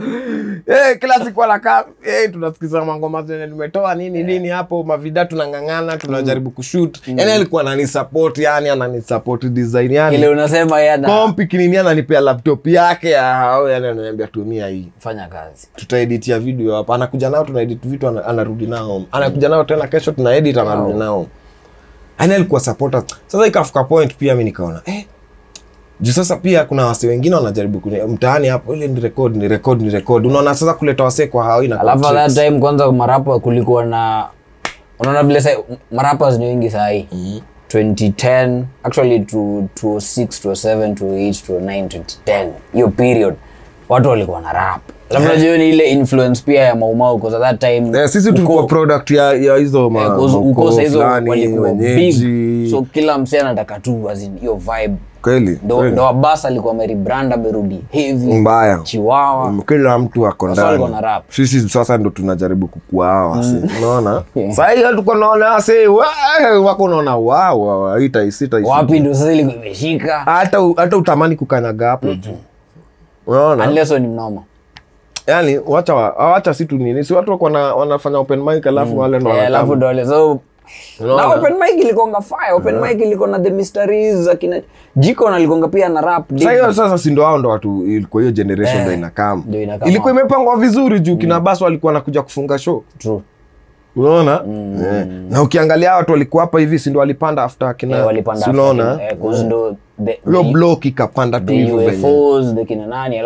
[0.67, 6.51] Eh kila siku anakaa eh tunasikiza mangoma zenye nimetoa nini nini hapo mavida tunang'ang'ana tunajaribu
[6.51, 6.97] kushoot.
[7.07, 13.09] Yani alikuwa ananisupport yani ananisupport design yani ile unasema yana kompi kinini ananipea laptop yake
[13.09, 14.87] ya yani ananiambia tumia hii.
[14.99, 15.67] Fanya kazi.
[15.75, 19.01] Tutaeditia video hapa anakuja nao tunaedit vitu anarudi nao.
[19.11, 21.25] Anakuja nao tena kesho tunaedit anarudi nao.
[22.19, 23.03] Yani alikuwa supporter.
[23.27, 25.05] Sasa ikafika point pia mi nikaona eh,
[26.01, 29.89] juu sasa pia kuna wase wengine wanajaribu mtaani hapo ile ni record ni record ni
[29.89, 30.25] record.
[30.25, 34.25] Unaona sasa kuleta wasee kwa hao ina alafu that time kwanza marapa kulikuwa na
[34.99, 35.49] unaona vile sa
[35.91, 37.43] marapas ni wengi sahii.
[37.69, 41.87] 2010 actually to 2006 2007 2008 2009
[42.25, 43.35] 2010 hiyo period
[43.89, 44.81] watu walikuwa na rap
[45.57, 49.55] ni ile influence pia ya maumau because that time yeah, sisi tulikuwa product ya, ya
[49.55, 50.17] hizo ma-
[50.81, 52.71] hizo walikuwa big.
[52.71, 54.95] so kila msee anataka tu as in hiyo vibe.
[55.21, 58.79] Kweli ndo ndo abas alikuwa amerebrand amerudi heavy mbaya.
[58.83, 61.23] chiwawa Mm, kila mtu ako Sasa ndani.
[61.29, 64.23] sisi sasa ndo tunajaribu kukua hawa wase unaona?
[64.35, 64.53] Yeah.
[65.15, 65.59] naona
[66.61, 67.61] wako naona wao
[68.63, 70.19] wapi ndo sasa ilikuwa imeshika?
[70.19, 72.37] Hata hata utamani kukanyaga hapo juu
[73.27, 73.67] unaona?
[73.67, 74.41] Unless ni mnoma
[75.27, 79.19] yani wacha wa- wacha situ nini si watu wako wana- wanafanya open mic alafu wale
[79.19, 80.39] ndo Eh, alafu ndo wale so
[80.99, 81.35] na Unaona?
[81.35, 84.61] open mic ilikonga fire open mic iliko na the mysteries akina
[84.95, 88.23] jiko na likonga pia na rap Sasa hiyo sasa si ndo hao ndo watu ilikuwa
[88.23, 89.43] hiyo generation ndo inakam.
[89.47, 89.89] Ndo inakam.
[89.89, 92.83] ilikuwa imepangwa vizuri juu kina basi walikuwa nakuja kufunga show.
[92.97, 93.21] True.
[93.95, 94.41] Unaona?
[94.97, 95.05] Eh.
[95.29, 98.07] na ukiangalia watu walikuwa hapa hivi si ndo walipanda after kina yeah,
[98.49, 98.99] unaona?
[99.03, 100.19] eh, hiyo the-
[100.51, 101.91] block ikapanda tu hivyo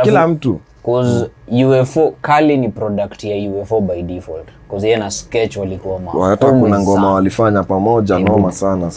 [0.03, 0.59] kila mtu
[0.93, 1.29] cause
[1.65, 4.47] UFO kali ni product ya UFO by default.
[4.69, 8.91] Cause yeye na sketch walikuwa ma hata kuna ngoma walifanya pamoja noma sana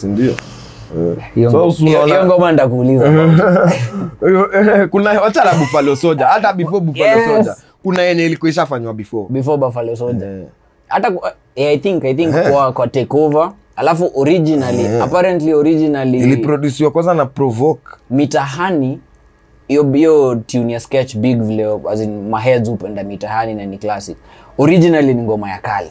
[1.35, 3.09] Hiyo So, si unaona- hiyo ngoma ndakuuliza
[4.91, 6.25] kuna wachana buffalo soja.
[6.25, 7.25] Hata before buffalo Yes.
[7.45, 9.25] soja kuna yenye ilikuwa ishafanywa before.
[9.29, 10.45] Before Buffalo Soldier Eh.
[10.87, 11.11] hata
[11.55, 17.25] eh, I think I think kwa kwa takeover alafu originally apparently originally iliprodusiwa kwanza na
[17.25, 17.81] provoke.
[18.09, 18.99] Mitahani
[19.67, 24.17] hiyo hiyo tune ya sketch big vile as in maheads upenda mitahani na ni classic.
[24.57, 25.89] Originally ni ngoma ya kali.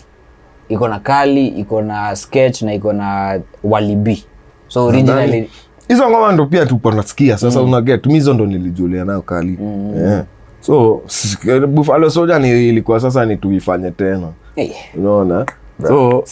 [0.69, 4.25] Iko na kali iko na sketch na iko na walibi
[4.69, 5.51] so originally
[5.89, 7.69] hizo ngoma ndo pia tupo nasikia sasa mm.
[7.69, 9.59] unaget mi hizo ndo nilijulia nayo kali.
[9.97, 10.25] Yeah.
[10.61, 14.29] so s- buffalo soja ni ilikuwa sasa ni tuifanye tena.
[14.57, 15.47] Eh, unaona?
[15.89, 16.25] So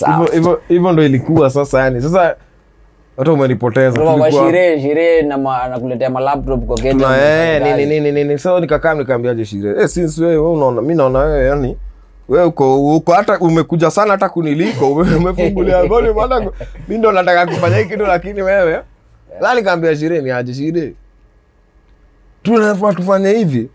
[0.68, 2.02] hivyo ndo ilikuwa sasa yani.
[2.02, 2.36] Sasa
[3.20, 8.60] hata umenipoteza shire shire na ma- anakuletea malaptop kwa eh, unafanya nini nini nini so
[8.60, 11.76] nikakaa nikaambiaje shire eh, since wewe unaona mi naona wewe yani
[12.28, 16.50] we uko uko hata umekuja sana hata kuniliko ume- umefungulia bali maana
[16.88, 18.80] mi ndo nataka kufanya hii kitu lakini wewe
[19.40, 20.94] la nikaambia shire ni aje shire
[22.42, 23.68] tunafaa tufanye hivi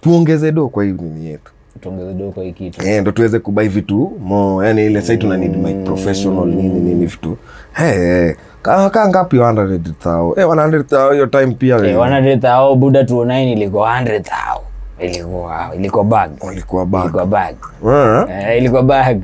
[0.00, 2.86] tuongeze do kwa hii nini yetu tuongeze dogo hii kitu.
[2.86, 7.06] Eh, ndo tuweze kubai vitu mo yani ile sai tuna need my professional nini nini
[7.06, 7.36] vitu.
[7.72, 8.32] Hey, hey.
[8.62, 14.00] Kaa ka ngapi 100 thao eh 100 hiyo time pia Eh, 100,000 buda 209 ilikuwa
[14.00, 14.60] 100,000
[14.98, 17.54] ilikuwa ilikuwa bag ilikuwa bag
[17.86, 18.24] Eh.
[18.50, 19.20] eh, ilikuwa bag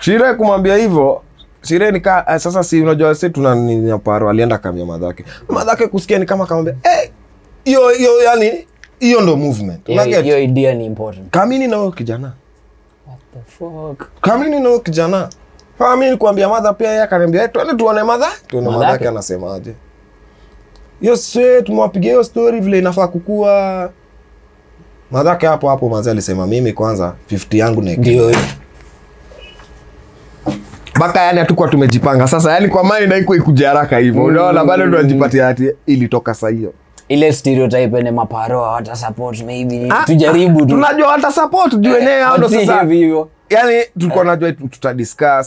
[0.00, 1.22] Shire kumwambia hivyo
[1.62, 6.18] Shire nika eh, sasa si unajua sisi tuna nini paro alienda kamia madhake madhake kusikia
[6.18, 7.10] ni kama kamwambia eh
[7.64, 8.66] hiyo hiyo yani
[9.02, 9.86] hiyo ndo movement.
[9.86, 11.30] Hiyo- idea ni important.
[11.30, 12.32] Kamini na huyo kijana.
[13.34, 14.06] The fuck?
[14.20, 15.28] Kamini na huyo kijana.
[15.78, 18.84] Kama mimi nikuambia madha pia yeye akaniambia eh, twende tuone madha tuone Madhake?
[18.86, 19.72] madhake anasemaje.
[21.00, 23.90] Hiyo swe tumewapigia hiyo story vile inafaa kukua.
[25.10, 28.32] Madhake hapo hapo mazee alisema mimi kwanza 50 yangu na ndio.
[30.96, 32.28] Mpaka yani hatukuwa tumejipanga.
[32.28, 36.72] Sasa yani kwa mali naiko ikuja haraka hivyo unaona bado tunajipatia ati ilitoka saa hiyo
[37.12, 40.66] ile stereotype ene maparo hata support maybe ah, tujaribu tu.
[40.66, 42.82] tunajua hata support juu wenyewe hao ndo sasa.
[42.82, 43.28] hivyo.
[43.50, 44.64] Yani tulikuwa najua tu-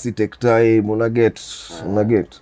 [0.06, 1.40] it take time una get
[1.90, 2.42] una get.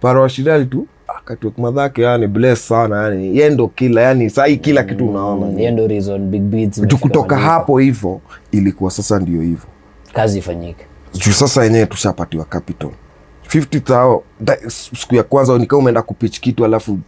[0.00, 0.86] Paro shidali tu.
[1.18, 5.70] Akatuek madhake yani bless sana yani yeye ndo kila yani sahii kila kitu unaona yeye
[5.70, 8.20] ndo reason big beats tu kutoka hapo hivyo
[8.52, 9.66] ilikuwa sasa ndio hivyo.
[10.12, 10.84] Kazi ifanyike.
[11.32, 12.90] Sasa yenyewe tushapatiwa capital
[13.54, 14.22] 50 tao
[14.68, 16.98] siku ya kwanza nikaa umeenda kupich kitu alafu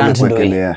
[0.00, 0.76] amekuwekelea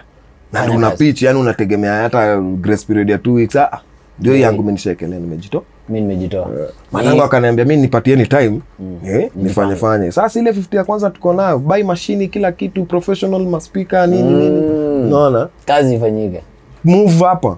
[0.53, 3.81] na Fanya una pitch yani unategemea hata grace period ya two weeks ah,
[4.19, 6.49] ndio hii yangu menishaekelea nimejito mi nimejitoa.
[6.91, 8.59] Manangu akaniambia mi nipatieni time.
[9.05, 10.11] Eh, nifanye fanye.
[10.11, 14.61] Sasa ile 50 ya kwanza tuko nayo bai mashini kila kitu professional maspika nini nini.
[15.09, 16.41] Naona kazi ifanyike.
[16.83, 17.57] Move hapa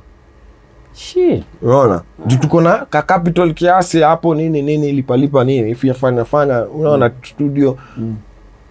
[0.93, 1.43] Shit.
[1.61, 2.01] unaona?
[2.25, 7.11] Juu tuko na ka capital kiasi hapo nini nini lipalipa nini if yafanya fanya unaona
[7.23, 7.77] studio.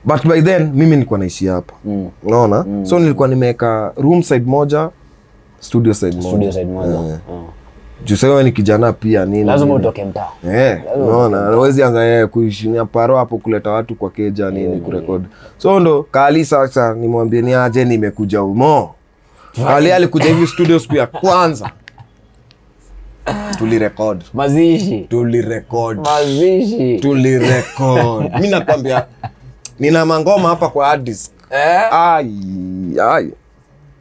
[0.05, 1.75] But by then mimi nilikuwa naishi hapa.
[1.85, 2.09] Mm.
[2.23, 2.65] unaona?
[2.87, 4.91] So nilikuwa nimeweka room side moja
[5.61, 6.29] studio side moja.
[6.29, 6.93] Studio side moja.
[6.99, 7.19] Yeah.
[7.31, 7.45] Mm.
[8.05, 10.29] juu sasa ni kijana pia nini lazima utoke mtaa.
[10.53, 11.47] Eh, unaona?
[11.47, 15.25] awezi anza yeye kuishinia paro hapo kuleta watu kwa keja nini kurekodi.
[15.59, 18.95] So ndo kali sasa nimwambie ni aje nimekuja umo.
[19.67, 21.71] Kali alikuja hivi studio siku ya kwanza
[23.59, 25.01] tulirekod mazishi.
[25.11, 26.99] Tulirekod mazishi.
[27.01, 29.05] Tulirekod mi nakwambia
[29.79, 31.33] nina mangoma hapa kwa hard disk.
[31.51, 31.95] Eh?
[31.95, 32.35] ai
[33.13, 33.31] ai.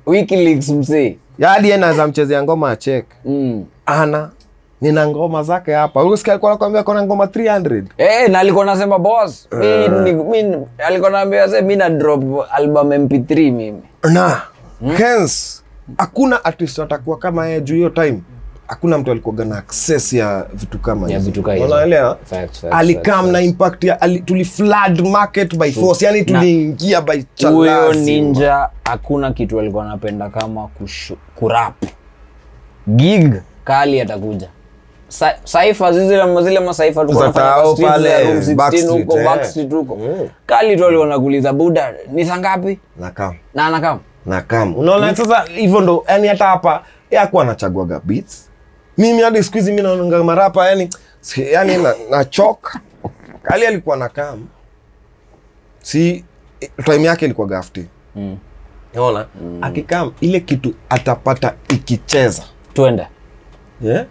[0.05, 3.65] Wikileaks msee yadi naweza mchezea ngoma ya chek mm.
[3.85, 4.29] ana
[4.81, 6.03] nina ngoma zake hapa.
[6.03, 10.85] Usikia alikuwa kona ngoma 300 Eh, na alikuwa nasema boss uh.
[10.87, 13.81] alikuwa naambia se mi na drop album mp3 mimi.
[14.03, 14.41] Na
[14.97, 15.61] hence
[15.97, 18.19] hakuna artist atakuwa kama yeye juu hiyo time
[18.69, 21.31] hakuna mtu alikuaga na access ya vitu kama hizo.
[21.65, 22.17] Unaelewa?
[22.71, 26.05] Alikam na impact ya ali, tuli flood market by force.
[26.05, 31.83] Yani tuliingia by huyo ninja hakuna kitu alikuwa anapenda kama kushu, kurap.
[32.87, 34.49] Gig kali atakuja.
[35.07, 38.55] Sa- saifa zile zile masaifa tulikuwa Za tunafanya tao kwa streets pale, za Room 16
[38.55, 39.25] Backstreet, huko eh.
[39.25, 39.95] Backstreet huko.
[39.95, 40.29] Mm.
[40.45, 42.79] kali tu alikuwa nakuuliza buda ni saa ngapi?
[42.99, 48.01] Na kam na anakam na unaona sasa hivyo ndo yani hata hapa yeye hakuwa anachaguaga
[48.03, 48.48] beats
[48.99, 50.89] mimi hadi siku hizi mi naonanga marapa yani
[51.53, 52.77] yani na, na chok
[53.43, 54.47] kali alikuwa na kam
[55.81, 56.23] si
[56.85, 57.85] time yake ilikuwa gafti
[58.15, 58.37] Mm.
[58.93, 59.25] naona
[59.61, 63.07] akikam ile kitu atapata ikicheza twende
[63.81, 64.05] yeah?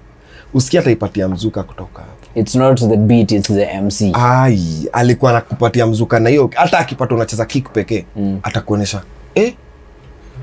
[0.54, 5.86] usikia ataipatia mzuka kutoka hapo it's not the beat it's the mc ai alikuwa anakupatia
[5.86, 8.40] mzuka na hiyo hata akipata unacheza kick pekee mm.
[8.42, 9.02] atakuonyesha
[9.34, 9.54] eh?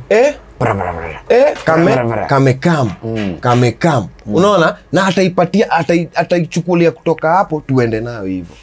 [0.09, 0.33] Eh?
[1.29, 1.91] Eh, kame,
[4.25, 4.75] unaona?
[4.91, 8.55] Na ataipatia atai- ataichukulia kutoka hapo tuende nayo hivyo.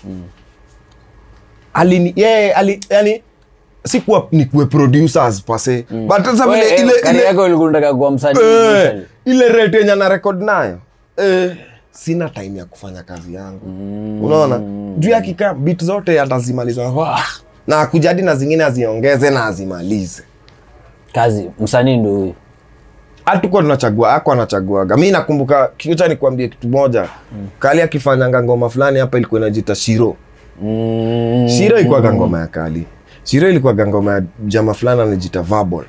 [1.74, 3.22] Alini yeye ali yani
[3.85, 9.48] sikuwa nikuwe producers pase but sasa vile ile, ile, yako ilikuwa kuwa msanii eh, ile
[9.48, 10.78] rate yenye na record nayo.
[11.16, 11.57] Eh,
[11.90, 13.66] sina time ya kufanya kazi yangu.
[14.26, 14.59] Unaona?
[14.98, 16.92] Juu ya kikaa beat zote atazimaliza.
[17.66, 20.22] Na kujadi na zingine aziongeze na azimalize
[21.12, 22.35] kazi msanii ndo huyu.
[23.25, 24.96] Hatukuwa tunachagua ako anachaguaga.
[24.96, 27.09] Mi nakumbuka kicha nikuambie kitu moja.
[27.59, 30.16] Kali akifanyanga ngoma fulani hapa ilikuwa inajita shiro.
[30.62, 31.48] Mm.
[31.48, 32.87] shiro ilikuwaga ngoma ya kali.
[33.25, 35.85] Shiro ilikuwaga ngoma ya jama fulani anajita vabol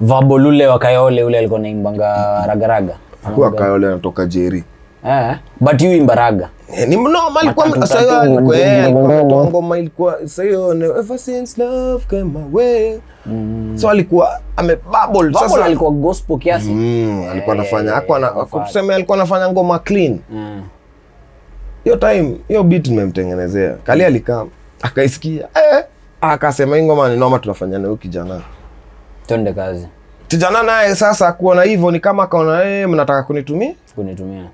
[0.00, 2.06] vabol ule wakayole ule alikuwa naimbanga
[2.46, 2.94] ragaraga.
[3.24, 4.64] Akuwa kaole anatoka jeri
[5.08, 9.78] eh, but yu imbaraga Eh, ni mnoma alikuwa tatu, alikuwa eh, ngoma, alikuwa ngoma.
[9.78, 12.98] ilikuwa sasa hiyo ever since love came my way
[13.76, 16.70] so alikuwa amebubble sasa alikuwa gospel kiasi.
[16.70, 18.64] Mm, alikuwa anafanya Eh, hakuwa na anafanya.
[18.64, 20.18] tuseme alikuwa anafanya ngoma clean.
[20.30, 20.62] Mm.
[21.84, 23.74] hiyo time hiyo beat nimemtengenezea.
[23.84, 24.44] Kali alikaa
[24.82, 25.48] akaisikia.
[25.54, 25.84] Eh,
[26.20, 28.40] akasema hii ngoma ni noma tunafanya na kijana.
[29.26, 29.88] Twende kazi.
[30.28, 33.74] Kijana naye sasa kuona hivyo ni kama akaona eh, mnataka kunitumia?
[33.94, 34.44] Kunitumia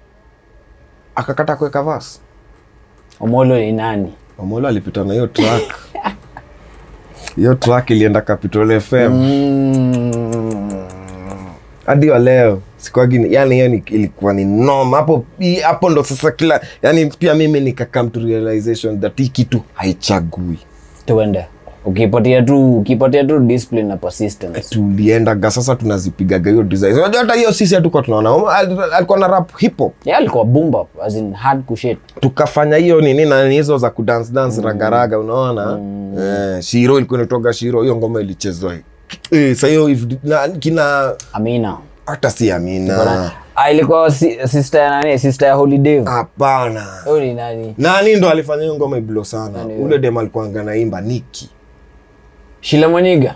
[1.18, 2.20] akakata kuweka vas.
[3.20, 4.12] Omolo ni nani?
[4.38, 5.62] Omolo alipita na hiyo track
[7.37, 9.12] hiyo track ilienda Capital FM
[11.87, 15.24] hadi wa leo sikwagi, yani yani ni- ilikuwa ni noma hapo
[15.62, 20.59] hapo ndo sasa kila yani pia mimi nika come to realization that hii kitu haichagui.
[21.07, 21.46] Tuende
[21.88, 24.61] ukipatia tu ukipatia tu discipline na persistence.
[24.70, 26.94] Tuliendaga sasa tunazipigaga hiyo design.
[26.98, 28.57] Unajua hata hiyo sisi hatukuwa tunaona.
[28.92, 29.92] Alikuwa na rap hip hop.
[30.07, 31.98] Yeah, alikuwa boom bap as in hard kushit.
[32.20, 35.79] Tukafanya hiyo nini na hizo za ku dance ragaraga unaona?
[36.57, 38.74] Eh, shiro ilikuwa inatoka shiro hiyo ngoma ilichezwa.
[39.31, 41.77] Eh, sasa hiyo if- na- kina amina.
[42.07, 43.31] hata si amina.
[43.57, 45.18] Ah, ilikuwa sister ya nani?
[45.18, 46.87] Sister ya holiday hapana.
[47.37, 47.74] Nani?
[47.79, 49.59] Nani ndo alifanya hiyo ngoma iblo sana?
[49.81, 51.51] Ule dem alikuwa naimba niki
[52.61, 53.35] shila Mwaniga.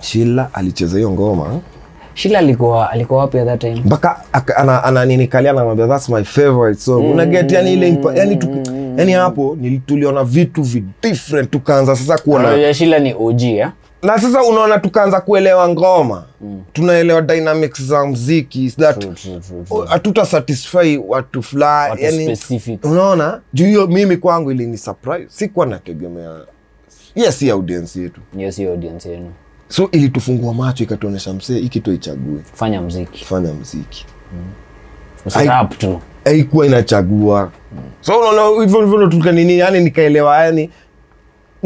[0.00, 1.60] shila alicheza hiyo ngoma.
[2.14, 3.82] Shila alikuwa alikuwa wapi at that time?
[3.84, 4.20] Mpaka
[4.56, 7.10] ana, ana nini kalia anamwambia that's my favorite song.
[7.10, 8.62] Unaget yani ile impa, yani, tu,
[8.96, 12.48] yani hapo tuliona vitu vi different tukaanza sasa kuona.
[12.48, 13.72] Unajua shila ni og ya?
[14.02, 16.24] na sasa unaona tukaanza kuelewa ngoma.
[16.72, 19.06] Tunaelewa dynamics za mziki that
[19.88, 22.84] hatuta satisfy watu fulani Watu yani, specific.
[22.84, 23.40] unaona?
[23.52, 25.26] Juu hiyo mimi kwangu ilini surprise.
[25.28, 26.30] Sikuwa nategemea
[27.22, 28.20] yes si audience yetu.
[28.36, 29.30] Hiyo si audience yenu.
[29.68, 32.38] So ilitufungua macho ikatuonyesha msee hiki tu ichague.
[32.54, 34.06] Fanya mziki fanya mziki
[35.26, 36.00] usirap tu.
[36.24, 37.50] haikuwa inachagua.
[38.00, 40.70] So unaona hivyo hivyo ndo tukanini yani nikaelewa yani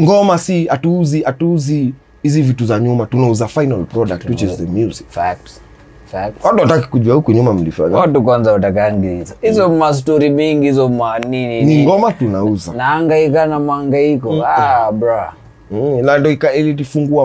[0.01, 5.07] ngoma si atuuzi atuuzi hizi vitu za nyuma tunauza final product which is the music.
[5.09, 5.61] Facts.
[6.05, 6.45] Facts.
[6.45, 7.97] watu wataki kujua huku nyuma mlifanya.
[7.97, 9.77] Watu kwanza watakangi hizo mm.
[9.77, 12.73] mastori mingi hizo manini ni ni- ngoma tunauza.
[12.73, 15.33] Naangaika na maangaiko ah, bra
[15.73, 16.53] Mm, na ndo ika-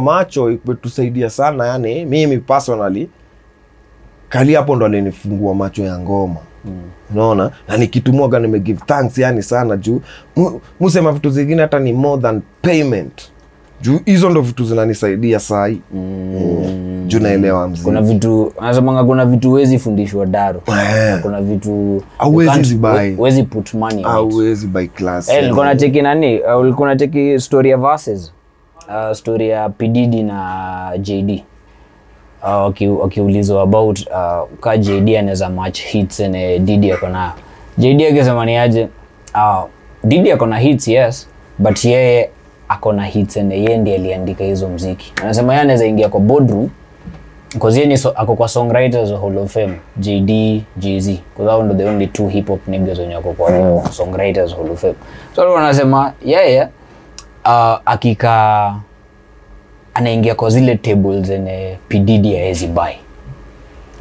[0.00, 3.08] macho imetusaidia sana yani mimi personally
[4.28, 6.36] kali hapo ndo alinifungua macho ya ngoma.
[7.12, 7.50] Unaona?
[7.68, 10.00] Na nikitumwaga nimegive thanks yani sana juu
[10.80, 13.22] musema vitu zingine hata ni more than payment.
[13.80, 17.04] Juu hizo ndo vitu zinanisaidia sahi mm.
[17.06, 20.62] juu naelewa kuna vitu anasemanga kuna vitu huwezi fundishwa daro.
[20.66, 21.18] Eh.
[21.22, 22.02] Kuna vitu
[22.46, 22.58] can't-
[23.44, 24.66] put money on it.
[24.66, 26.40] By class Eh, nilikuwa nacheki nani?
[26.40, 28.32] Uh, ulikuwa nacheki story ya verses
[28.88, 31.44] uh, story ya pdd na jd
[32.42, 37.32] uh, wakiulizwa about uh, ka jd anaweza match hits ene didi ako nayo
[37.78, 38.88] jd akisema ni aje?
[39.34, 39.64] Uh,
[40.04, 42.30] didi ako na hits yes but yeye
[42.68, 46.70] ako na hits ene yeye ndiye aliandika hizo mziki anasema yeye anaweza ingia kwa boardroom
[47.54, 51.20] because yeye ni so, ako kwa songwriters hall of fame jd Jay-Z.
[51.32, 54.80] Because hao ndo the only two hip hop niggas wenye wako kwa songwriters hall of
[54.80, 54.94] fame.
[55.36, 56.68] So wanasema yeye yeah, yeye
[57.48, 58.74] uh, akika
[59.94, 62.92] anaingia kwa zile table zenye pdd haezi buy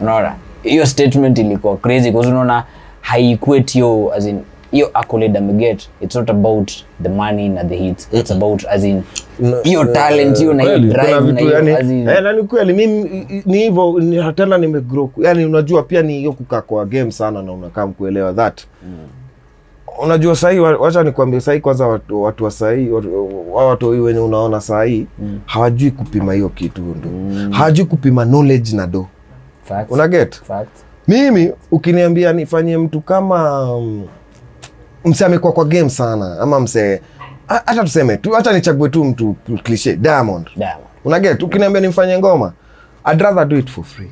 [0.02, 0.36] unaona?
[0.64, 2.64] Hiyo statement ilikuwa crazy cause unaona
[3.02, 4.40] haiequate hiyo as in
[4.72, 6.72] hiyo accolade ameget it's not about
[7.04, 9.02] the money na the hits it's about as in
[9.64, 12.44] hiyo talent hiyo na hiyo Kweli, kuna drive na hiyo as in eh, na ni
[12.44, 17.12] kweli mimi ni hivyo ni- tena nimegrow yani unajua pia ni hiyo kukaa kwa game
[17.12, 18.62] sana na unakaa kuelewa that
[19.98, 24.20] unajua sahii wacha nikwambie sahii kwanza watu, watu wa sahii watu- wa watu hii wenye
[24.20, 25.08] unaona sahii
[25.46, 27.10] hawajui kupima hiyo kitu ndo
[27.58, 29.08] hawajui kupima knowledge na do.
[29.92, 30.36] Una get?
[30.44, 30.70] Fact.
[31.08, 34.08] mimi ukiniambia nifanyie mtu kama um,
[35.06, 37.02] mse amekuwa kwa game sana ama mse
[37.48, 40.48] hata tuseme tu hata nichague tu mtu cliche diamond.
[40.56, 40.86] Diamond.
[41.06, 42.54] unaget ukiniambia nimfanye ngoma
[43.14, 44.12] I'd rather do it for free.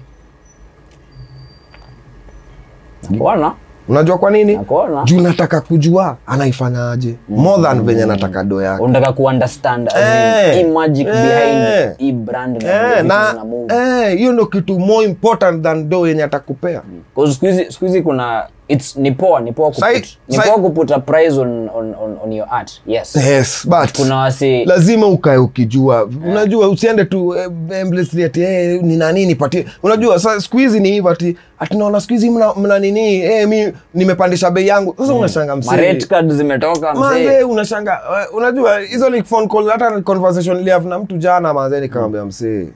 [3.09, 3.53] Nakuona,
[3.89, 4.59] unajua kwa nini?
[5.03, 8.83] Juu nataka kujua anaifanyaje more than venye nataka do yake.
[8.83, 11.13] Unataka ku understand in, Eh, magic eh.
[11.13, 13.35] behind hii brand na Eh, na
[13.75, 16.81] eh, hiyo ndo kitu more important than do yenye atakupea.
[17.15, 20.91] 'Cause siku hizi- siku hizi kuna it's ni poa ni poa kuput, ni poa kuput
[21.05, 23.15] price on, on, on, on your art yes.
[23.15, 26.09] Yes but kuna wasi lazima ukae ukijua.
[26.29, 30.91] Unajua usiende tu eh, aimlessly ati eh, ni nani nipatie unajua sasa siku hizi ni
[30.91, 34.95] hivyo ati ati naona siku hizi mna, mna nini eh, mi nimepandisha bei yangu.
[34.97, 40.01] Sasa unashanga ma red card zimetoka mzee unashanga eh, unajua hizo ni phone call hata
[40.01, 42.67] conversation niliave na mtu jana mzee nikamwambia msee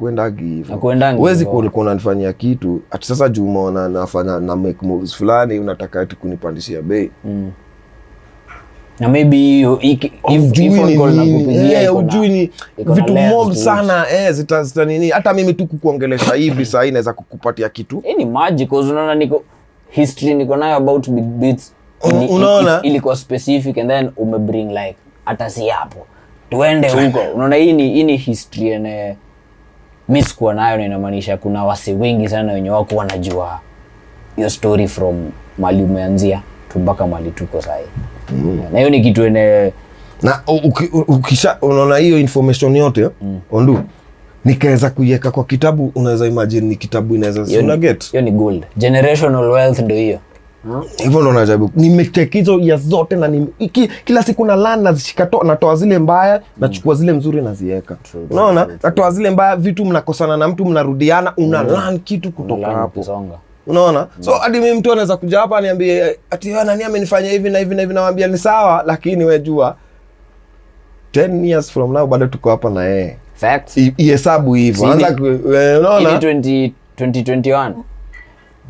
[0.00, 2.80] akuendagi Hakuendangi huwezi unanifanyia kitu.
[2.90, 7.10] Ati sasa juu umeona nafanya na make moves fulani unataka ati kunipandishia bei.
[9.00, 9.66] Na maybe
[11.94, 14.06] Ujui ni eh, vitu mob sana.
[14.12, 15.08] Eh, zita, zita nini.
[15.10, 18.00] Hata mimi tu kukuongelesha hivi saa hii naweza kukupatia kitu.
[18.00, 19.42] Hii ni magic unaona niko
[19.90, 21.74] history niko nayo about big beats
[22.30, 22.82] unaona?
[22.82, 26.06] ilikuwa specific and then umebring like hata si hapo.
[26.50, 27.18] Tuende huko.
[27.34, 29.16] Unaona hii ni hii ni history ene
[30.10, 33.60] mi sikuwa nayo na inamaanisha kuna wase wengi sana wenye wako wanajua
[34.36, 36.42] hiyo story from mali umeanzia
[36.72, 37.84] tu mpaka mali tuko sahii
[38.72, 39.72] na hiyo ni kitu ene
[40.22, 40.40] na
[41.08, 43.08] ukisha unaona hiyo information yote
[43.52, 43.80] ondu
[44.44, 48.10] nikaweza kuiweka kwa kitabu unaweza imagine ni kitabu inaweza si una ni- get.
[48.10, 48.64] hiyo ni gold.
[48.76, 50.18] Generational wealth ndo hiyo
[50.96, 51.70] hivyo ndo najaribu.
[51.76, 56.40] Nimeteka hizo ya zote na nime, iki, kila siku na lan nazishika natoa zile mbaya
[56.58, 57.96] nachukua zile mzuri naziweka
[58.30, 58.68] unaona?
[58.82, 63.00] natoa zile mbaya vitu mnakosana na mtu mnarudiana una lan kitu kutoka hapo.
[63.66, 64.00] unaona?
[64.16, 64.22] Mm.
[64.24, 67.74] so hadi mi mtu anaweza kuja hapa niambie ati "Ah, nani amenifanya hivi na hivi
[67.74, 69.76] na hivi nawambia ni sawa lakini wejua
[71.12, 73.16] 10 years from now bado tuko hapa na yeye.
[73.96, 74.92] Ihesabu hivyo.
[74.92, 76.18] Anza ni- ku- eh, Ili unaona
[76.96, 77.74] 2021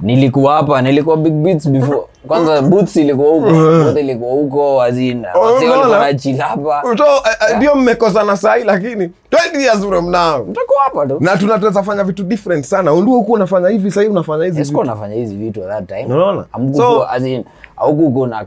[0.02, 2.00] nilikuwa hapa nilikuwa big beats before.
[2.28, 3.50] Kwanza boots ilikuwa huko
[3.84, 5.98] booth ilikuwa huko azin wase walikuwa unaona?
[5.98, 6.82] wanachil hapa.
[7.26, 11.16] Eh, eh, ndio mmekosana sahi lakini 20 years from now mtako hapa tu.
[11.20, 12.90] Na tunaweza fanya vitu different sana.
[12.90, 14.84] Ndio huko unafanya hivi sahii unafanya hizi vitu.
[14.84, 16.14] nafanya hizi vitu at that time.
[16.14, 16.44] Unaona?
[16.52, 17.44] amkuko So- as in
[17.76, 18.44] aukuko na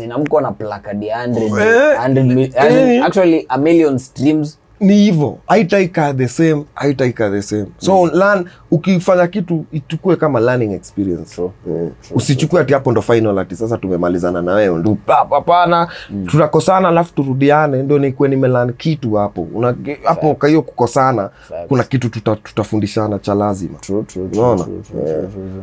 [0.00, 3.04] in na placard 100 Eh, 100 mil- as in, eh.
[3.04, 7.66] actually a million streams ni hivyo haitaika the same haitaika the same.
[7.78, 11.42] So learn ukifanya kitu ichukue kama learning experience.
[11.42, 14.78] Eh, usichukue ati hapo ndo final ati sasa tumemalizana na wewe.
[14.78, 15.88] Ndu hapana.
[16.10, 16.26] mm.
[16.26, 19.42] tunakosana alafu turudiane ndo nikuwe nimelan kitu hapo.
[19.54, 19.74] Una-
[20.04, 21.68] hapo kwa hiyo kukosana Facts.
[21.68, 23.78] kuna kitu tuta, tutafundishana cha lazima.
[23.78, 24.66] True true Unaona?
[25.06, 25.22] Yeah.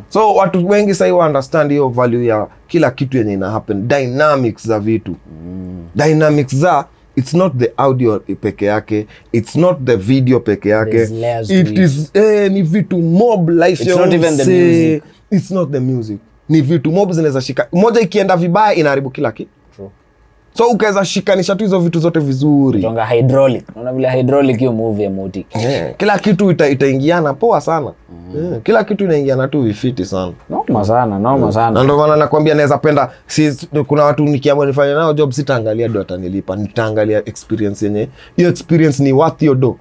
[0.09, 3.87] so watu wengi wa understand hiyo value ya kila kitu yenye ina happen.
[3.87, 5.15] Dynamics za vitu.
[5.95, 6.85] Dynamics za
[7.17, 9.07] it's not the audio peke yake.
[9.33, 11.09] It's not the video peke yake.
[11.49, 15.03] it is eh, ni vitu mob life It's not even the music.
[15.31, 16.17] it's not the music.
[16.49, 17.67] Ni vitu mob zinaweza shika.
[17.71, 19.51] Moja ikienda vibaya inaharibu kila kitu.
[20.57, 25.03] So ukaweza shikanisha tu hizo vitu zote vizuri tonga hydraulic unaona vile hydraulic hiyo movie
[25.05, 25.95] ya Muti yeah.
[25.97, 27.91] kila kitu ita, itaingiana poa sana
[28.35, 28.61] yeah.
[28.63, 31.51] kila kitu inaingiana tu vifiti sana noma sana noma yeah.
[31.53, 36.01] sana ndio maana nakwambia naweza penda si, kuna watu nikiamua nifanye nao job sitaangalia do
[36.01, 39.77] atanilipa nitaangalia experience yenye hiyo experience ni worth hiyo do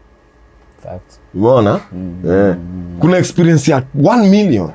[1.35, 2.23] umeona mm.
[2.25, 2.57] yeah.
[3.01, 4.71] kuna experience ya 1 million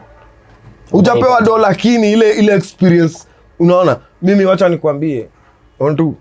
[0.92, 3.18] ujapewa do lakini ile ile experience
[3.60, 5.28] unaona mimi wacha nikwambie
[5.82, 6.16] ontu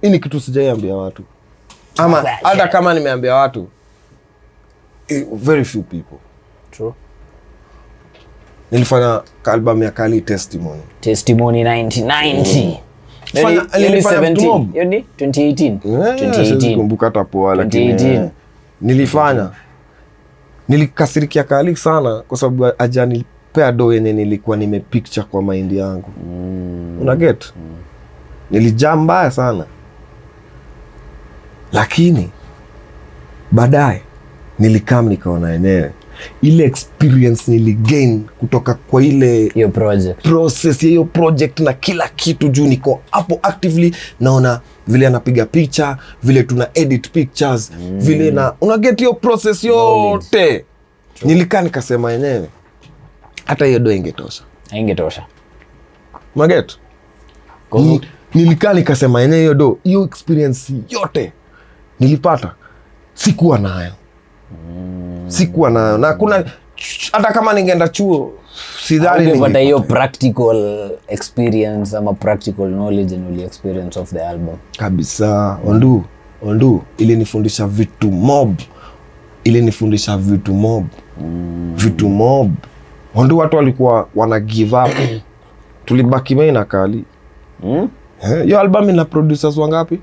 [0.00, 1.22] hii ni kitu sijaiambia watu.
[1.96, 3.68] Ama hata kama nimeambia watu
[5.32, 6.16] very few people.
[6.70, 6.92] True.
[8.70, 10.82] nilifanya album ya kali testimony.
[11.00, 12.78] Testimony 1990
[13.32, 14.46] Fanya- Hiyo ni nilifanya vitu 17.
[14.58, 14.72] mob.
[14.72, 18.24] Hiyo ni 2018 Eh, 2018 kumbuka hata poa lakini 2018.
[18.24, 18.30] eh,
[18.80, 19.50] nilifanya.
[20.68, 26.10] Nilikasirikia kali sana kwa sababu ajanipea do yenye nilikuwa nimepicture kwa maindi yangu.
[26.26, 26.98] Mm.
[27.00, 27.76] unaget mm.
[28.52, 29.64] Nilijaa mbaya sana.
[31.72, 32.30] Lakini
[33.50, 34.02] baadaye
[34.58, 35.90] nilikam nikaona enyewe.
[36.42, 40.22] Ile experience niligain kutoka kwa ile hiyo project.
[40.22, 45.98] process ya hiyo project na kila kitu juu niko hapo actively naona vile anapiga picha
[46.22, 47.98] vile tuna edit pictures mm.
[48.00, 50.64] vile na unaget hiyo process yote.
[51.24, 52.48] Nilikaa nikasema yenyewe
[53.44, 54.42] hata hiyo do ingetosha.
[54.72, 55.26] Ingetosha
[56.34, 56.78] maget
[58.34, 61.32] nilikaa nikasema enye hiyo do hiyo experience yote
[62.00, 62.54] nilipata
[63.14, 63.92] sikuwa nayo.
[65.26, 65.98] Sikuwa nayo.
[65.98, 66.44] Na kuna
[67.12, 68.32] hata kama ningeenda chuo
[68.82, 74.56] sidhanipata hiyo practical experience ama practical knowledge and experience of the album?
[74.78, 75.58] Kabisa.
[75.66, 76.04] Ondu
[76.46, 78.54] ondu ilinifundisha vitu mob.
[79.44, 80.86] Ilinifundisha vitu mob.
[81.20, 81.72] Mm.
[81.76, 82.50] vitu mob.
[83.14, 84.90] Ondu watu walikuwa wana give up.
[85.84, 87.04] Tulibaki mei na kali
[87.62, 87.88] mm?
[88.22, 90.00] Eh, hiyo album ina producers wangapi?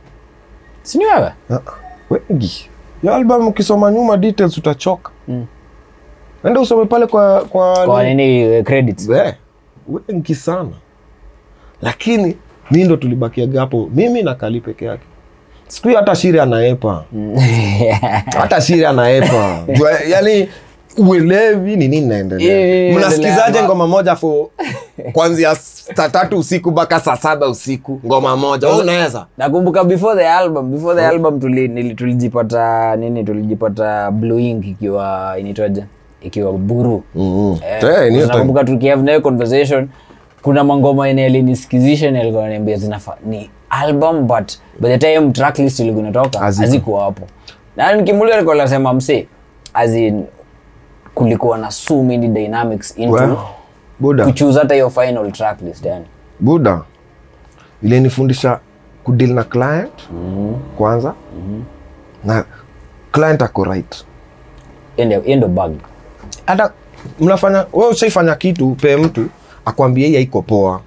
[0.84, 1.32] Sini wewe?
[1.51, 1.59] Ah,
[2.09, 2.70] wengi.
[3.01, 5.11] Hiyo album ukisoma nyuma details utachoka.
[5.28, 5.45] Mm.
[6.45, 9.09] enda usome pale kwa kwa, kwa nini eh, credits?
[9.09, 9.34] Eh,
[9.88, 10.70] wengi sana.
[11.82, 12.38] Lakini
[12.72, 15.03] mi ndo tulibakiaga gapo, mimi na kali peke yake.
[15.67, 17.03] Siku hiyo hata shiri anaepa.
[18.39, 19.36] Hata shiri anaepa.
[20.11, 20.49] Yaani yani
[20.97, 24.51] uelewi ni nini Eh, naendelea mnasikizaje ngoma moja fo
[25.14, 28.68] kwanzia saa tatu usiku mpaka saa saba usiku ngoma moja.
[28.68, 29.26] Wewe unaweza?
[29.38, 35.84] Nakumbuka before the album before the album tuli, tulijipata nini tulijipata blue ink ikiwa inaitwaje?
[36.22, 37.04] Ikiwa buru.
[37.16, 37.56] Mhm.
[37.86, 39.89] Eh, nakumbuka tukihave nayo conversation
[40.41, 45.80] kuna mangoma yenye alinisikizisha ni alikuwa ananiambia zinafa ni album but by the time tracklist
[45.80, 47.28] ilikuwa inatoka hazikuwa hapo.
[47.76, 49.28] Na nikimulia alikuwa anasema mse
[49.74, 50.24] as in
[51.16, 53.38] kulikuwa na so many dynamics into Well,
[54.00, 56.06] buda kuchoose hata hiyo final tracklist yani.
[56.39, 56.82] Buda
[57.84, 58.60] ilinifundisha
[59.04, 59.91] kudeal na client
[60.78, 61.14] kwanza.
[62.24, 62.45] Na
[63.12, 64.06] client ako right.
[64.97, 65.74] Ndio- bug.
[66.45, 66.72] Hata
[67.20, 69.26] mnafanya we ushaifanya kitu pe mtu
[69.66, 70.82] akwambie hii haiko poa.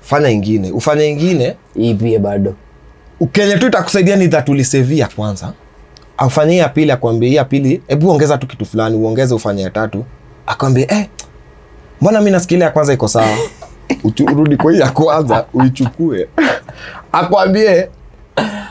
[0.00, 0.70] Fanya ingine.
[0.72, 2.54] Ufanye ingine hii bado.
[3.20, 5.52] Ukenye tu itakusaidia ni that ulisevia kwanza.
[6.16, 9.70] Afanye hii ya pili akwambie ya pili hebu ongeza tu kitu fulani uongeze ufanye ya
[9.70, 10.04] tatu.
[10.46, 11.08] Akwambie eh,
[12.02, 13.36] mbona mi nasikilia ya kwanza iko sawa?
[14.32, 16.28] Urudi kwa hii ya kwanza uichukue.
[17.12, 17.88] Akwambie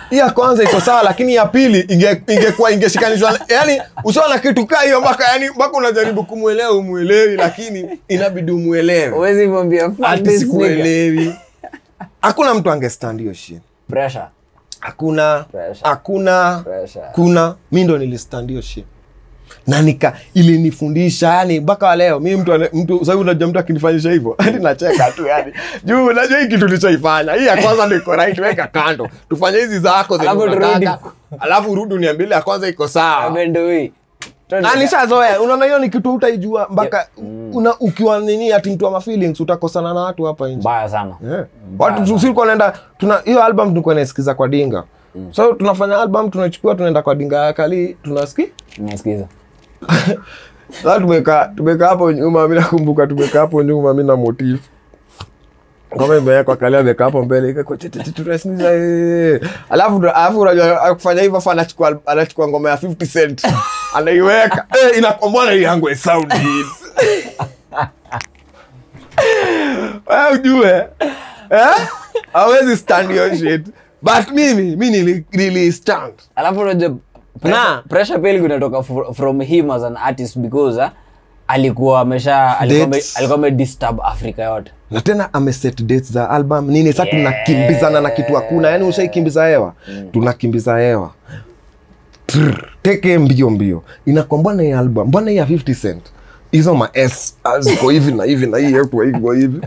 [0.10, 5.02] hii ya kwanza iko sawa lakini ya pili inge- ingeshikanishwa yani usiona kitu kaa hiyo
[5.02, 11.36] mpaka yani mpaka unajaribu kumwelewa umwelewi lakini inabidi umwelewe Huwezi mwambia ati sikuelewi.
[12.22, 13.62] hakuna mtu angestand hiyo shit.
[13.90, 14.26] Pressure.
[14.80, 15.46] Hakuna
[15.84, 16.64] hakuna
[17.12, 17.56] kuna.
[17.72, 18.86] Mi ndo nilistand hiyo shit
[19.68, 24.60] na nika ilinifundisha yani mpaka leo mi mtu mtu sasa unajua mtu akinifanyisha hivyo hadi
[24.64, 25.54] nacheka tu yani.
[25.84, 29.10] Juu unajua hii kitu tulichoifanya hii ya kwanza ndo iko right weka kando.
[29.30, 30.90] Tufanye hizi zako zenye
[31.40, 33.46] Alafu rudi uniambie ile ya kwanza iko sawa.
[34.80, 37.08] Nishazoea unaona hiyo ni kitu utaijua mpaka
[37.54, 40.58] una ukiwa nini ati mtu ama feelings utakosana na watu hapa nje.
[40.58, 41.16] Mbaya sana.
[41.32, 41.46] Yeah.
[41.80, 44.84] watu tusikuwa naenda tuna hiyo album tulikuwa naisikiza kwa dinga.
[45.32, 49.28] So tunafanya album tunachukua tunaenda kwa dinga ya kali tunasiki nasikiza
[50.84, 54.60] sasa tumeka tumeka hapo nyuma mimi nakumbuka tumeka hapo nyuma mimi na motif
[55.98, 57.66] kama imewekwa kali ameka hapo mbele
[59.70, 63.44] alafu alafu unajua akufanya hivyo afu anachukua anachukua ngoma ya 50 cent.
[63.94, 64.66] Anaiweka.
[64.84, 66.64] Eh inakombona hii yangu sound hii
[70.10, 70.86] wewe ujue.
[71.50, 71.88] Eh?
[72.34, 73.66] Hawezi stand your shit.
[74.02, 76.14] But mimi mimi nili, nili stand.
[76.36, 76.96] Alafu unajua
[77.44, 77.84] Na.
[77.90, 80.90] pressure pia ilikuwa inatoka from him as an artist because uh,
[81.48, 84.72] alikuwa amesha alikuwa amedisturb africa yote.
[84.92, 86.70] Na tena ameset dates za album.
[86.72, 88.70] Nini sa tunakimbizana na kitu hakuna.
[88.70, 89.74] Yani ushaikimbiza hewa?
[90.12, 91.12] Tunakimbiza hewa.
[92.26, 93.84] Trrr, teke mbio mbio.
[94.06, 95.08] Inakuwa mbwana hii album?
[95.08, 96.04] Mbwana hii ya 50 cent?
[96.52, 98.70] Hizo ma s ah, ziko hivi na hivi na hii
[99.16, 99.62] iko hivi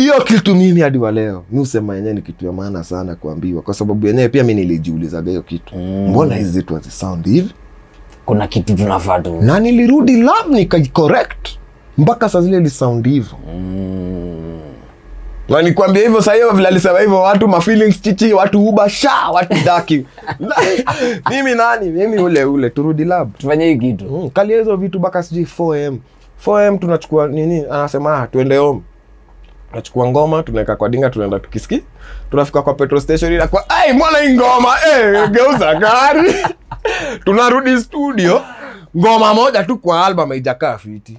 [0.00, 1.44] hiyo kitu mimi hadi wa leo.
[1.50, 3.62] Mi usema yenyewe ni kitu ya maana sana kuambiwa.
[3.62, 5.76] Kwa sababu yenyewe pia mi nilijiulizaga hiyo kitu.
[5.76, 7.50] Mbona hizi hazisound hivi?
[8.26, 9.38] Kuna kitu tunafaa tu.
[9.42, 11.48] Na nilirudi lab nikaicorrect
[11.98, 13.36] mpaka saa zile lisound hivyo
[15.48, 19.54] na nikwambia hivyo saa hiyo vile alisema hivyo watu mafeelings chichi watu uba sha watu
[19.64, 20.06] daki.
[21.30, 21.90] Mimi nani?
[21.90, 23.32] Mimi ule ule turudi lab.
[23.38, 24.04] Tufanye hii kitu.
[24.04, 25.96] Mm, kalia hizo vitu mpaka sijui 4m
[26.46, 27.64] 4m tunachukua nini?
[27.70, 28.80] Anasema ah, tuende home
[29.70, 31.82] tunachukua ngoma tunaweka kwa dinga tunaenda tukiski.
[32.30, 34.68] Tunafika kwa petrol station inakuwa ai mwana hii ngoma?
[34.92, 36.34] Eh, geuza gari.
[37.24, 38.42] Tunarudi studio.
[38.96, 41.18] Ngoma moja tu kwa album haijakaa fiti.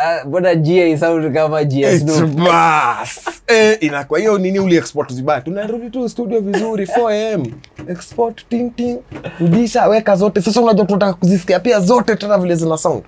[0.00, 2.30] Ah, mbona ga sound kama ga Snoop?
[2.30, 3.20] bas.
[3.46, 5.40] Eh, inakuwa hiyo nini uli export vibaya.
[5.40, 7.46] Tunarudi tu studio vizuri 4am
[7.88, 8.98] export ting ting.
[9.40, 10.42] Rudisha weka zote.
[10.42, 13.02] Sasa unajua tunataka kuzisikia pia zote tena vile zina sound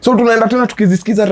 [0.00, 1.26] so tunaenda tena tukizisikiza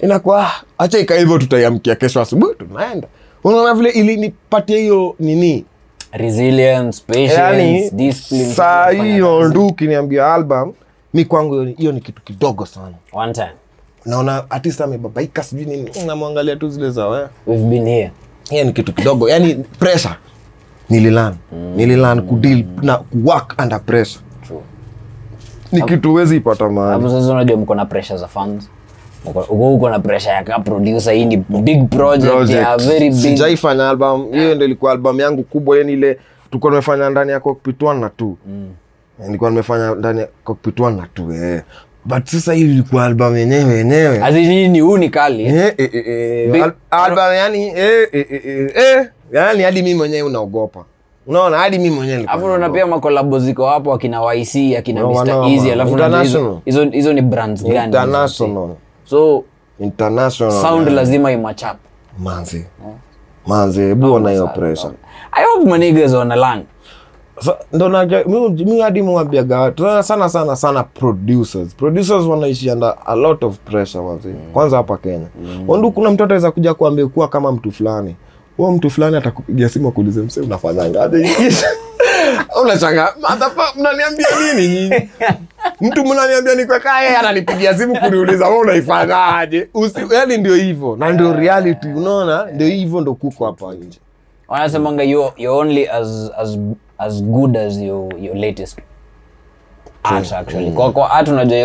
[0.00, 3.08] inakuwa acha ika hivyo tutaiamkia kesho asubuhi tunaenda
[3.44, 5.64] unaona vile ilinipatia hiyo nini
[6.12, 10.72] resilience patience discipline saa hiyo ndu ukiniambia album
[11.14, 13.50] mi kwangu hiyo ni- kitu kidogo sana one time
[14.04, 17.28] naona artist amebabaika sijui nini namwangalia tu zile za
[18.50, 20.14] hiyo ni kitu kidogo yani pressure
[20.90, 21.72] nililan mm.
[21.76, 24.24] nililan kudeal na kuwork under pressure.
[25.80, 28.70] Ni kitu huwezi ipata mahali sasa unajua mko na pressure za fans.
[29.48, 33.18] Uko na pressure ya ka producer hii ni big project, ya very big.
[33.20, 36.18] Sijaifanya album hiyo ndio ilikuwa album yangu kubwa yani ile
[36.50, 38.32] tulikuwa tumefanya ndani ya cockpit 1 na 2
[39.26, 41.62] nilikuwa nimefanya ndani ya cockpit 1 na 2 eh.
[42.04, 44.24] But sasa hii ilikuwa album yenyewe yenyewe.
[44.24, 46.06] Azini ni huu ni kali Eh, eh, eh,
[46.54, 50.84] eh, al- album yani eh, eh, eh, eh, eh, yani hadi mimi mwenyewe unaogopa
[51.26, 55.10] unaona hadi mimi mwenyewe nilikuwa alafu unaona pia makolabo ziko hapo akina YC akina No,
[55.10, 55.44] Mr.
[55.48, 56.60] Easy alafu hizo-
[57.12, 58.68] ni brands gani international.
[59.04, 59.44] So
[59.80, 61.76] international sound lazima imachap
[62.18, 62.66] manzi.
[63.46, 64.94] Manzi hebu ona hiyo pressure
[65.32, 65.70] i hope
[67.40, 71.74] Sa- ndo naja- mi- mi hadi mwambiaga watu sana sana sana producers.
[71.74, 74.28] Producers wanaishi under a lot of pressure manzi.
[74.52, 75.26] Kwanza hapa kenya.
[75.68, 78.16] Wandu kuna mtu ataweza kuja kuambia kuwa kama mtu fulani
[78.56, 81.26] huo mtu fulani atakupigia simu akuulize mse unafanyanga aje?
[81.26, 81.56] Hii?"
[82.62, 84.68] unachanga "Motherfucker, mnaniambia nini?
[84.68, 85.08] Nyinyi
[85.80, 89.68] mtu mnaniambia nikwekaa yeye ananipigia simu kuniuliza we unaifanyaje?
[89.74, 92.46] Usi- yaani ndio hivyo na ndio reality unaona?
[92.52, 93.98] Ndio hivyo ndo kuko hapa nje.
[94.48, 96.58] Wanasemanga you you're only as, as,
[96.98, 98.78] as good as your, your latest
[100.02, 100.70] art actually.
[100.70, 101.58] Kwa, kwa art unajua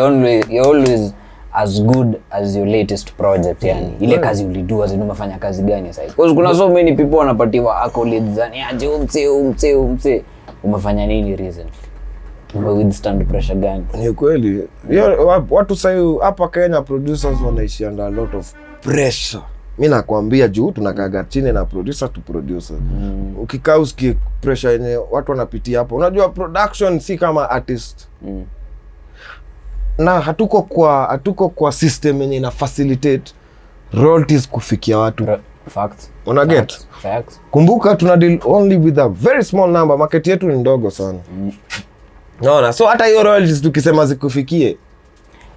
[0.50, 1.14] you always
[1.54, 3.94] as good as your latest project yani.
[4.00, 8.38] Ile kazi ulidua zini umefanya kazi gani sasa because kuna so many people wanapatiwa accolades
[8.38, 10.24] yani aje umse umse umse
[10.64, 11.72] umefanya nini recently?
[12.78, 13.86] Withstand pressure gani?
[14.00, 14.68] Ni kweli.
[14.90, 19.44] Yeah, watu sahii hapa kenya producers wanaishi under a lot of pressure.
[19.78, 22.78] Mi nakwambia juu tunakaga chini na producer to producer.
[22.78, 23.36] Mm.
[23.42, 25.96] ukikaa usikie pressure yenye watu wanapitia hapo.
[25.96, 28.08] Unajua production si kama artist.
[28.22, 28.44] Mm.
[29.98, 33.34] Na hatuko kwa hatuko kwa system yenye ina facilitate
[33.94, 35.28] royalties kufikia watu.
[36.26, 36.80] Una get?
[37.52, 39.98] Kumbuka tuna deal only with a very small number.
[39.98, 41.20] Market yetu ni ndogo sana.
[42.42, 44.78] Naona so hata hiyo royalties tukisema zikufikie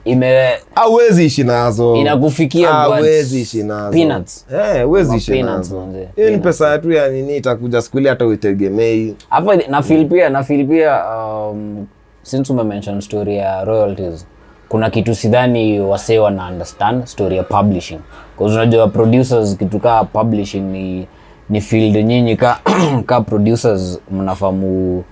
[0.05, 1.95] ime hauwezi ishi nazo.
[1.97, 3.93] Inakufikia but ishi nazo.
[3.93, 4.47] Peanuts.
[4.53, 5.89] Eh, huwezi ishi nazo.
[6.17, 9.15] hiyo ni pesa tu ya nini itakuja siku ile hata uitegemei.
[9.29, 11.87] Hapo na feel pia na feel pia um,
[12.25, 14.27] since umemention story ya royalties
[14.69, 17.99] kuna kitu sidhani wasee wana understand story ya publishing.
[18.37, 21.07] Bcause unajua producers kitu kaa publishing ni
[21.49, 22.61] ni field nyinyi ka,
[23.07, 25.05] ka producers mnafaa mu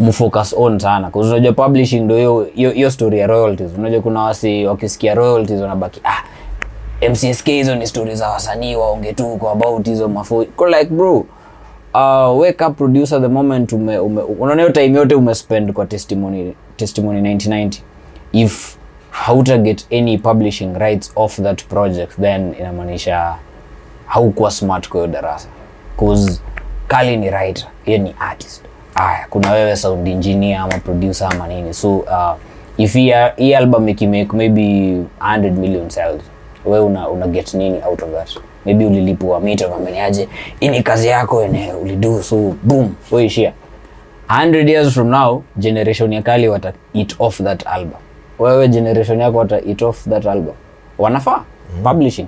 [0.00, 1.08] mfocus on sana.
[1.10, 3.70] Bcause unajua publishing ndo hiyo story ya royalties.
[3.78, 6.22] Unajua kuna wasi wakisikia royalties wanabaki ah
[7.10, 10.42] mcsk hizo ni story za wasanii waonge tu kwa about hizo mafo
[10.78, 11.24] like bro
[11.94, 16.54] uh, wake up producer the moment ume, ume, unaona hiyo time yote umespend kwa testimony
[16.76, 17.80] testimony 1990
[18.32, 18.76] if
[19.10, 23.34] hauta get any publishing rights of that project then inamaanisha
[24.06, 25.48] haukuwa smart kwa hiyo darasa.
[25.96, 26.40] Cause
[26.88, 28.62] kali ni writer hiyo ni artist.
[28.94, 31.74] Aya kuna wewe sound engineer ama producer ama nini.
[31.74, 32.32] So uh,
[32.76, 32.92] if
[33.36, 34.62] hii album ikimake maybe
[35.20, 36.22] 100 million sales
[36.64, 38.30] wewe una, una get nini out of that?
[38.66, 40.28] Maybe ulilipua mita mameniaje
[40.60, 43.52] ini kazi yako ene ulidu so boom weishia
[44.28, 47.98] 100 years from now generation ya kali wata eat off that album.
[48.38, 50.54] Wewe generation yako wata eat off that album.
[50.98, 51.44] Wanafaa?
[51.82, 52.26] Publishing.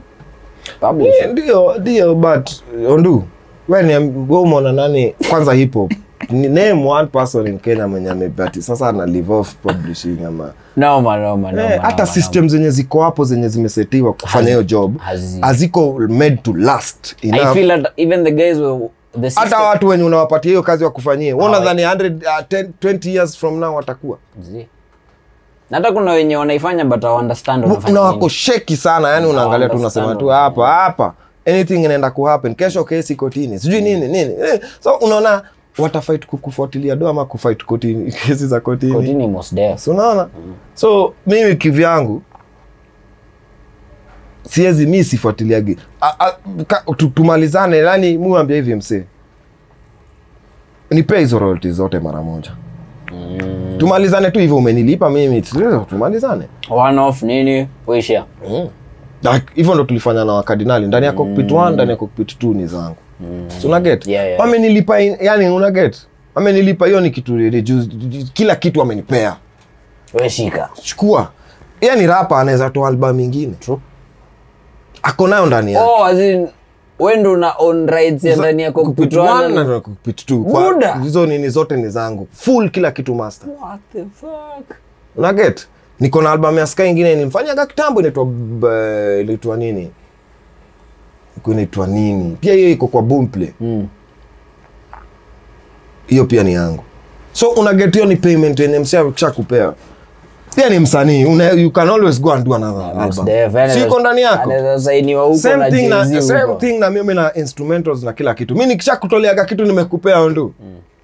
[0.80, 1.26] Publishing.
[1.32, 2.50] Ndio ndio but
[2.88, 3.24] ondu
[3.68, 3.94] wewe ni
[4.28, 5.14] wewe umeona nani?
[5.30, 5.92] Kwanza hip hop
[6.30, 11.16] ni name one person in Kenya mwenye amebati sasa ana live off publishing ama noma
[11.16, 15.92] noma noma Eh, hata system zenye ziko hapo zenye zimesetiwa kufanya hiyo job hazi- haziko
[16.08, 17.50] made to last noma.
[17.50, 18.88] I feel that even the guys were
[19.34, 23.58] hata watu wenye unawapatia hiyo kazi wakufanyie Hawa- unadhani 100 uh, 10, 20 years from
[23.58, 24.18] now watakuwa.
[25.70, 30.26] Hata kuna wenye wanaifanya but understand na wako sheki sana yani unaangalia tu unasema tu
[30.28, 31.14] hapa hapa
[31.46, 32.54] anything inaenda kuhappen.
[32.54, 34.34] Kesho kesi kotini sijui nini nini.
[34.44, 35.42] Eh, so unaona
[35.78, 36.96] watafight kukufuatilia?
[36.96, 38.12] Do ama kufight kotini?
[38.26, 38.92] Kesi za kotini?
[38.92, 39.80] Kotini most def.
[39.80, 40.28] so unaona?
[40.74, 42.22] So mimi kivyangu
[44.42, 45.76] siwezi mi sifuatiliagi.
[47.14, 49.04] Tumalizane yani muambia hivi msee.
[50.90, 52.50] Nipe hizo royalty zote mara moja.
[53.78, 55.42] Tumalizane tu hivyo umenilipa mimi.
[55.88, 56.44] Tumalizane.
[56.70, 57.68] One off nini?
[57.86, 58.24] Weishia
[59.22, 62.66] Like, hivyo ndo tulifanya na wakardinali ndani ya cockpit 1 ndani ya cockpit 2 ni
[62.66, 62.96] zangu
[63.62, 64.40] so unaget Yeah, yeah.
[64.40, 65.96] wamenilipa yani unaget
[66.34, 67.32] amenilipa hiyo ni kitu
[68.32, 69.36] kila kitu amenipea.
[70.14, 71.30] Weshika chukua.
[71.80, 73.54] Yani rapa anaweza toa album ingine.
[73.60, 73.78] True.
[75.02, 75.90] ako nayo ndani yake.
[75.90, 76.04] Oh,
[77.86, 78.70] rights ya ndani na
[81.02, 82.28] hizo nini zote ni zangu.
[82.32, 83.48] Full kila kitu master.
[83.62, 84.76] What the fuck?
[85.16, 85.68] unaget
[86.00, 89.90] niko na album ya ska ingine nimfanyaga kitambo inaitwa b- inaitwa nini
[91.36, 92.36] Iko inaitwa nini?
[92.40, 93.86] Pia hiyo iko kwa boomplay Mm.
[96.28, 96.84] pia ni yangu.
[97.32, 99.72] So unaget hiyo ni payment yenye msha kupea
[100.56, 101.20] pia ni msanii.
[101.62, 103.24] You can always go and do another album.
[103.82, 104.50] siko ndani yako.
[105.38, 108.54] same thing, na, same thing na mimi na instrumentals na kila kitu.
[108.56, 110.54] Mi nikisha kutoleaga kitu nimekupea ondu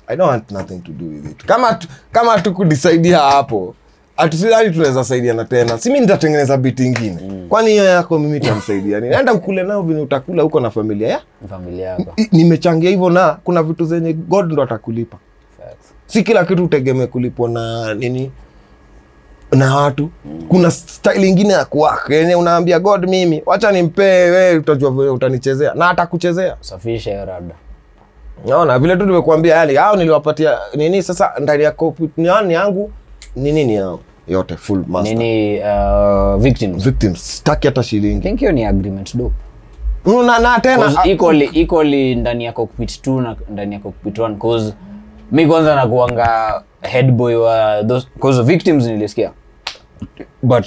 [0.07, 1.45] i don't want nothing to do with it.
[1.47, 3.74] Kama tu- kama tukudisaidia hapo
[4.19, 5.79] atusidani tunaweza saidiana tena.
[5.79, 7.19] Si mi nitatengeneza biti ingine.
[7.49, 9.14] Kwani hiyo yako mimi tamsaidia nini?
[9.14, 11.21] Enda mkule nao vini utakula huko na familia ya?
[11.49, 12.12] Familia yako.
[12.16, 15.16] I- nimechangia hivyo na kuna vitu zenye god ndo atakulipa.
[15.59, 15.93] Facts.
[16.07, 18.31] si kila kitu utegemee kulipwa na nini?
[19.53, 20.11] Na watu.
[20.49, 25.75] Kuna style ingine ya kuwaka yenye unaambia god mimi wacha nimpee we utajua vile utanichezea.
[25.75, 26.57] Na atakuchezea.
[26.61, 27.55] Safisha hiyo labda
[28.47, 31.03] naona vile tu nimekuambia yani hao niliwapatia nini?
[31.03, 32.91] Sasa ndani ya cockpit ni yangu
[33.37, 35.14] ni nini yao yote full master.
[35.16, 36.85] Nini uh, victims?
[36.85, 37.37] Victims.
[37.37, 38.20] Sitaki hata shilingi.
[38.22, 39.33] Think hiyo ni agreement do
[40.05, 44.74] na, na tena equally, equally ndani ya cockpit 2 na ndani ya cockpit 1 cause
[45.33, 49.31] mi kwanza nakuanga head boy wa those cause victims nilisikia.
[50.43, 50.66] But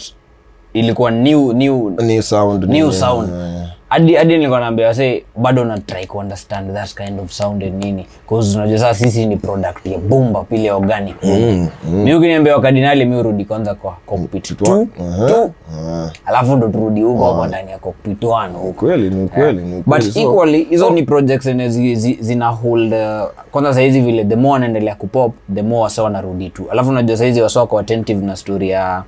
[0.74, 3.30] ilikuwa new new new sound new new sound
[3.92, 7.84] hadi hadi nilikuwa naambia wase bado na try ku understand that kind of sound and
[7.84, 8.06] nini.
[8.30, 11.16] Cause unajua sasa sisi ni product ya bumba pile organic.
[11.24, 14.88] Mm, mi ukiniambia wakadinali mi urudi kwanza kwa cockpit 2
[15.28, 15.52] tu.
[16.26, 18.86] alafu ndo turudi huko kwa ndani ya cockpit 1 huko.
[18.86, 20.02] Kweli ni kweli ni but.
[20.02, 23.00] So, equally hizo ni projects zenye zi, zi, zina hold uh,
[23.52, 26.66] kwanza sahizi vile the more anaendelea kupop the more wasa wanarudi tu.
[26.72, 29.04] Alafu unajua sahizi wasa wako attentive na story ya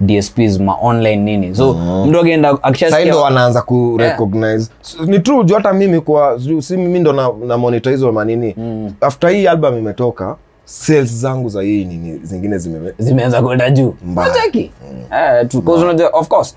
[0.00, 1.54] dsps ma online nini.
[1.54, 1.74] So
[2.06, 4.70] mtu akienda akishasikia ndo wanaanza ku recognize.
[4.80, 8.54] So, ni true juu hata mimi kwa si mimi ndo na, na monitor hizo manini.
[9.00, 13.94] After hii album imetoka sales zangu za hii nini zingine zime zimeanza kwenda juu.
[14.16, 14.70] Unacheki?
[15.12, 16.56] Eh, tu- 'cause unajua, of course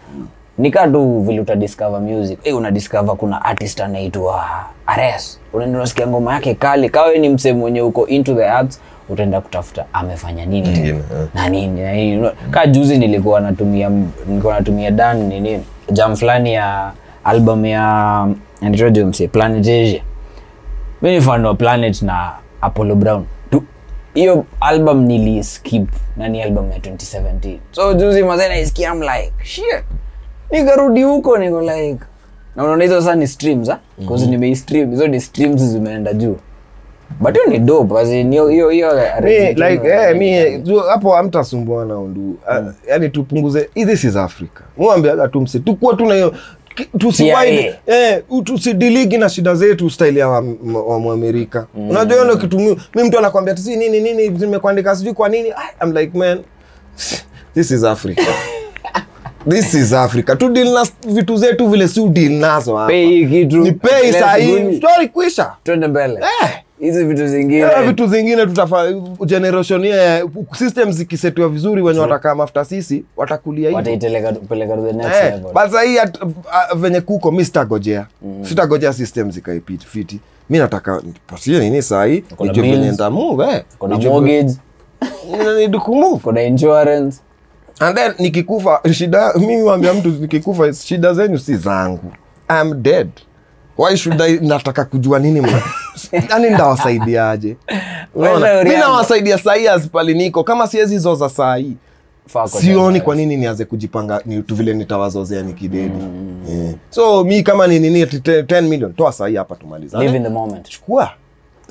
[0.58, 2.40] nikaa tu vile uta discover music.
[2.44, 4.46] Eh, una discover kuna artist anaitwa
[4.86, 5.40] ares.
[5.54, 6.90] Unaenda unasikia ngoma yake kali.
[6.90, 8.82] Kawe ni msehemu mwenye uko into the arts
[9.12, 10.74] utaenda kutafuta amefanya nini.
[10.74, 11.00] Tena
[11.34, 12.30] na nini na nini.
[12.52, 13.90] Kaa juzi nilikuwa natumia
[14.28, 16.92] nilikuwa natumia dan nini jam fulani ya
[17.24, 18.28] album ya
[19.32, 20.02] planet asia.
[21.02, 22.32] Mi ni fan wa planet na
[22.62, 23.26] apollo brown.
[24.14, 29.66] Hiyo album niliskip na ni album ya 2017 so juzi mazee naisikia am like shit.
[30.52, 32.00] Nikarudi huko niko like
[32.56, 33.80] na unaona hizo sasa ni streams ah?
[33.98, 36.38] Because nimeistream hizo ni streams zimeenda juu
[37.20, 38.92] but hiyo ni dope as in hiyo hiyo hiyo
[39.24, 42.74] mi like eh mi hapo hamtasumbuana undu mm.
[42.88, 44.62] yani tupunguze this is africa.
[44.78, 46.34] Muambiaga tu mse tukuwa tuna hiyo
[47.88, 50.44] eh tusidiligi na shida zetu style ya wa,
[50.88, 55.14] wa muamerika unajua hiyo ndio kitu mi mi mtu anakwambia tu nini nini nimekuandika sijui
[55.14, 55.50] kwa nini.
[55.50, 56.40] I, I'm like man
[57.54, 58.22] this is africa.
[59.50, 60.36] This is africa.
[60.38, 62.94] Tu deal na vitu zetu vile si deal nazo hapa.
[63.30, 66.14] Kitu ni pei sahii story kwisha twende mbele.
[66.44, 66.50] Eh,
[66.82, 67.56] hizi vitu zingine.
[67.60, 68.92] Yeah, vitu zingine tutafa
[69.26, 70.24] generation ya
[70.58, 73.78] system zikisetiwa vizuri wenye watakaa mafuta sisi watakulia hivyo.
[73.78, 75.54] Wataiteleka peleka to the next Eh, level.
[75.54, 75.98] but sahii
[76.76, 78.08] venye kuko mi sitagojea
[78.42, 80.20] sitagojea system zikaipiti fiti.
[80.50, 82.24] Mi nataka pasie nini sahii?
[82.40, 83.64] Nijue venye ndamove eh.
[83.80, 84.54] kuna mortgage?
[85.58, 87.18] need kumove kuna insurance?
[87.80, 92.12] And then nikikufa shida mimi wambia mtu nikikufa shida zenyu si zangu.
[92.62, 93.08] I'm dead
[93.82, 95.48] why should I nataka kujua nini
[96.30, 97.58] yani ndawasaidiaje
[98.64, 100.44] mi nawasaidia sahii azipali niko.
[100.44, 101.78] Kama siwezi zoza sahii
[102.46, 105.94] sioni kwa nini nianze kujipanga ni tu vile nitawazozea nikidedi
[106.50, 106.74] yeah.
[106.90, 110.70] so mi kama ni nini 10 million toa sahii hapa tumalizane in the moment.
[110.70, 111.12] chukua.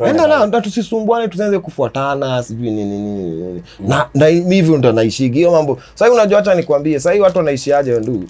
[0.07, 0.39] Enda pale.
[0.39, 5.79] na na tusisumbuane tusianze kufuatana sijui nini nini na na hivyo ndo naishigi hiyo mambo.
[5.95, 8.25] Sahii unajua hacha nikwambie sahii watu wanaishiaje ndu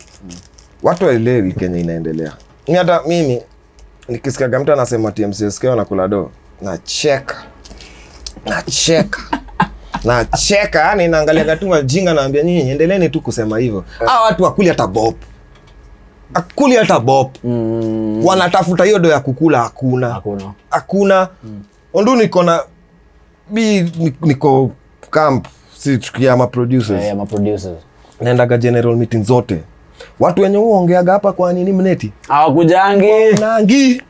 [0.82, 2.32] watu waelewi kenya inaendelea.
[2.68, 3.42] Mi hata mimi
[4.10, 6.30] nikisikiaga mtu anasema tmcsk wanakula do
[6.62, 7.36] nacheka.
[8.46, 9.20] Nacheka.
[10.04, 10.78] Nacheka.
[10.80, 13.84] Yani naangaliaga tu majinga naambia nyinyi endeleni tu kusema hivyo.
[14.06, 15.14] Hawa watu wakuli hata bop
[16.34, 20.08] akuli hata bop mm, wanatafuta hiyo do ya kukula hakuna.
[20.10, 20.52] Hakuna.
[20.70, 21.28] Hakuna.
[21.94, 22.62] Ondu niko na
[23.50, 23.92] bi
[24.22, 24.70] niko
[25.10, 25.46] camp
[25.78, 27.02] si tukia ma producers.
[27.02, 27.78] Yeah, ma producers.
[28.20, 29.62] Naendaga general meeting zote
[30.20, 32.12] watu wenye uongeaga hapa kwa nini mneti?
[32.28, 33.40] Hawakujangi.
[33.40, 34.02] Nangi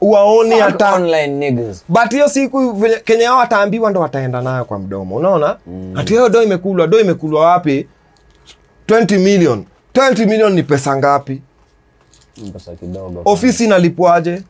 [0.00, 1.84] uwaoni hata online niggas.
[1.88, 5.16] But hiyo siku kenye hao wataambiwa ndo wataenda nayo kwa mdomo.
[5.16, 5.56] Unaona?
[5.94, 7.86] Hati hiyo do imekulwa do imekulwa wapi?
[8.88, 9.64] 20 million.
[9.94, 11.42] 20 million ni pesa ngapi?
[12.52, 13.22] Pesa kidogo.
[13.24, 14.42] Ofisi inalipwaje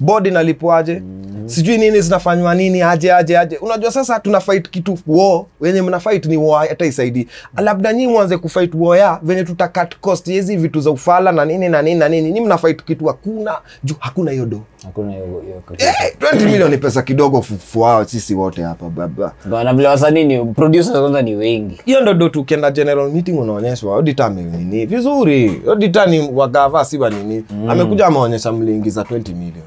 [0.00, 1.48] bodi mm.
[1.48, 3.56] sijui nini zinafanywa nini aje aje aje.
[3.56, 7.26] Unajua sasa tuna fight kitu war wenye mna fight ni war hata isaidii
[7.56, 11.44] labda nyinyi mwanze kufight war ya venye tuta cut cost hizi vitu za ufala na
[11.44, 12.22] nini na nini na nini.
[12.30, 16.78] Nyinyi mna fight kitu hakuna juu hakuna hiyo do hakuna hiyo hiyo eh, 20 milioni
[16.78, 21.80] pesa kidogo fuao sisi wote hapa baba bana vile wasanii ni producers kwanza ni wengi.
[21.84, 25.62] Hiyo ndo do tukienda general meeting unaonyeshwa auditor amenini vizuri.
[25.68, 27.44] Auditor ni wagava si nini?
[27.68, 29.64] Amekuja ameonyesha mliingiza 20 million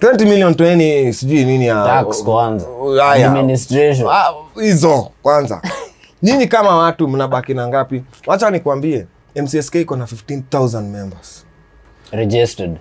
[0.00, 2.66] 20 million 20 sijui nini ya tax kwanza.
[3.02, 3.28] Haya.
[3.30, 4.08] administration.
[4.12, 4.24] Ah,
[4.62, 5.62] hizo kwanza.
[6.22, 8.02] Nyinyi kama watu mnabaki na ngapi?
[8.26, 11.44] Wacha nikwambie mcsk iko na 15000 members.
[12.12, 12.76] Registered.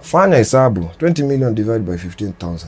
[0.00, 0.88] Fanya hesabu.
[1.00, 2.58] 20 million divided by 15000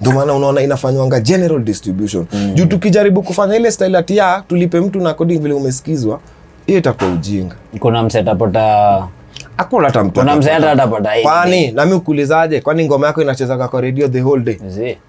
[0.00, 2.26] ndio maana unaona inafanywanga general distribution.
[2.32, 2.54] Mm.
[2.54, 6.20] juu tukijaribu kufanya ile style ati ya tulipe mtu na coding vile umesikizwa
[6.66, 7.56] hiyo itakuwa ujinga.
[7.78, 9.08] Kuna msetapota
[9.60, 10.54] akula hata mtu kuna atapata.
[10.58, 11.22] mseta atapata hii.
[11.22, 11.72] kwani?
[11.72, 14.58] Nami ukulizaje kwani ngoma yako inachezaga kwa radio the whole day?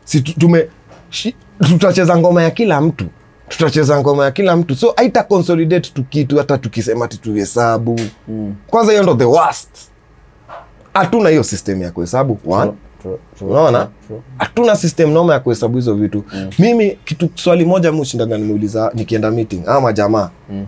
[0.03, 0.67] Si tume
[1.09, 3.05] shi, tutacheza ngoma ya kila mtu.
[3.49, 4.75] Tutacheza ngoma ya kila mtu.
[4.75, 8.55] So aita consolidate tu kitu hata tukisema ati tuhesabu mm.
[8.67, 9.69] kwanza hiyo ndo the worst.
[10.93, 12.39] Hatuna hiyo system ya kuhesabu.
[13.41, 13.87] Unaona?
[14.37, 16.23] hatuna system noma ya kuhesabu hizo vitu.
[16.59, 19.63] Mimi kitu swali moja mushindaga nimeuliza nikienda meeting.
[19.67, 20.65] Ama jamaa mm.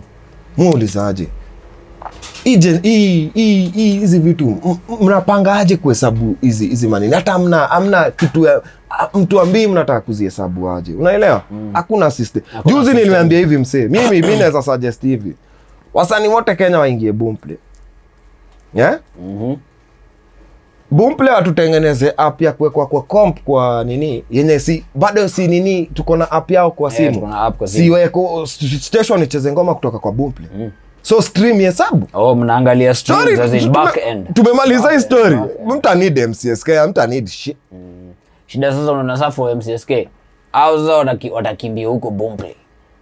[0.56, 2.13] muulizaje hii gen- hii- hii- hii-
[2.44, 4.56] hizi vitu
[5.00, 8.62] mnapangaje kuhesabu hizi hizi manini hata amna amna kitu ya
[9.42, 10.94] ambii mnataka kuzihesabu aje?
[10.94, 11.42] Unaelewa?
[11.72, 12.42] Hakuna system.
[12.52, 15.34] Hakuna juzi niliambia hivi msee mimi mi naweza suggest hivi.
[15.94, 17.56] Wasanii wote kenya waingie boomplay.
[18.74, 18.98] Yeah?
[19.22, 19.54] Mhm.
[20.90, 24.24] boomplay watutengeneze app ya kuwekwa kwa comp kwa nini?
[24.30, 27.28] Yenye si bado si nini tuko na app yao kwa Eh, simu.
[27.28, 28.46] yeah, siweko
[28.80, 30.48] station icheze ngoma kutoka kwa boomplay
[31.04, 33.38] so stream hesabu oh mnaangalia Story,
[34.34, 35.36] tumemaliza hii story.
[35.76, 37.56] mta need mcsk mta need shit.
[38.46, 39.90] Shida sasa unaona sasa for mcsk
[40.52, 42.54] au sasa watakimbia huko bomplay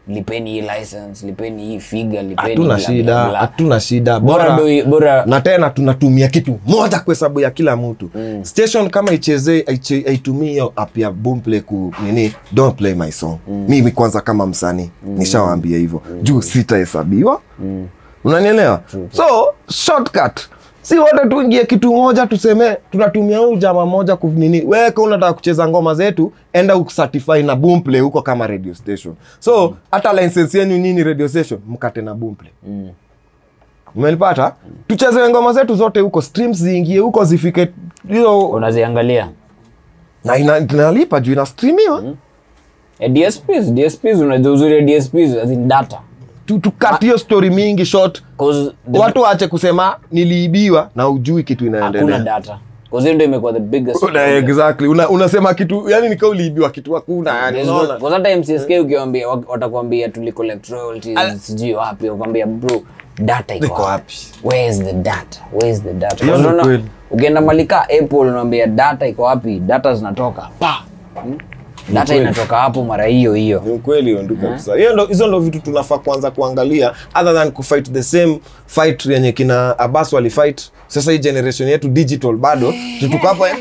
[0.08, 5.40] lipeni hii license lipeni hii figa lipeni hatuna shida hatuna shida bora bora bora na
[5.40, 8.44] tena tunatumia kitu moja kwa hesabu ya kila mtu mm.
[8.44, 9.64] station kama ichezee
[10.08, 13.64] aitumii hiyo app ya boomplay ku nini don't play my song mm.
[13.68, 15.18] mimi kwanza kama msanii mm.
[15.18, 16.22] nishawaambia hivyo mm.
[16.22, 17.86] juu sitahesabiwa mm.
[18.24, 18.80] unanielewa
[19.12, 19.24] so
[19.68, 20.40] shortcut
[20.82, 25.94] si wote tuingie kitu moja tuseme tunatumia huu jama moja kunini weka unataka kucheza ngoma
[25.94, 29.14] zetu enda ucertify na boomplay huko kama radio station.
[29.38, 32.52] So hata license yenu nyinyi radio station mkate na boomplay.
[33.96, 34.54] Umenipata?
[34.86, 37.68] Tucheze ngoma zetu zote huko streams ziingie huko zifike
[38.08, 39.28] hiyo unaziangalia.
[40.24, 42.16] Na ina- inalipa juu inastreamiwa mm.
[43.12, 46.00] dsps dsps unajua uzuri dsps as in data
[46.46, 48.22] Tu- tukati story mingi short.
[48.38, 52.18] 'Cause watu waache kusema niliibiwa na ujui kitu inaendelea.
[52.18, 52.58] Data.
[52.90, 54.88] 'Cause hiyo ndio imekuwa the biggest Una- exactly.
[54.88, 57.64] Una, unasema kitu yani nika uliibiwa kitu hakuna yani
[58.00, 58.70] kwa hata mcsk
[59.48, 62.82] watakwambia tuli collect royalties sijui wapi wakwambia bro
[63.18, 63.92] data iko Iko wapi?
[63.92, 64.14] wapi?
[64.56, 65.40] where is the data?
[65.52, 66.24] Where is the data?
[66.34, 66.80] Unaona,
[67.10, 69.58] ukienda malika apple unaambia data iko wapi?
[69.60, 70.48] Data zinatoka.
[70.58, 70.74] Pa!
[71.22, 71.38] Hmm?
[71.88, 73.62] Data inatoka hapo mara hiyo hiyo.
[73.66, 74.74] Ni ukweli hiyo ndio kabisa.
[74.76, 78.40] Hiyo ndo hizo ndo vitu tunafaa kuanza kuangalia other than kufight the same
[78.74, 82.74] fight yenye kina Abbas walifight sasa hii generation yetu digital bado.
[83.00, 83.48] Tutuko hapa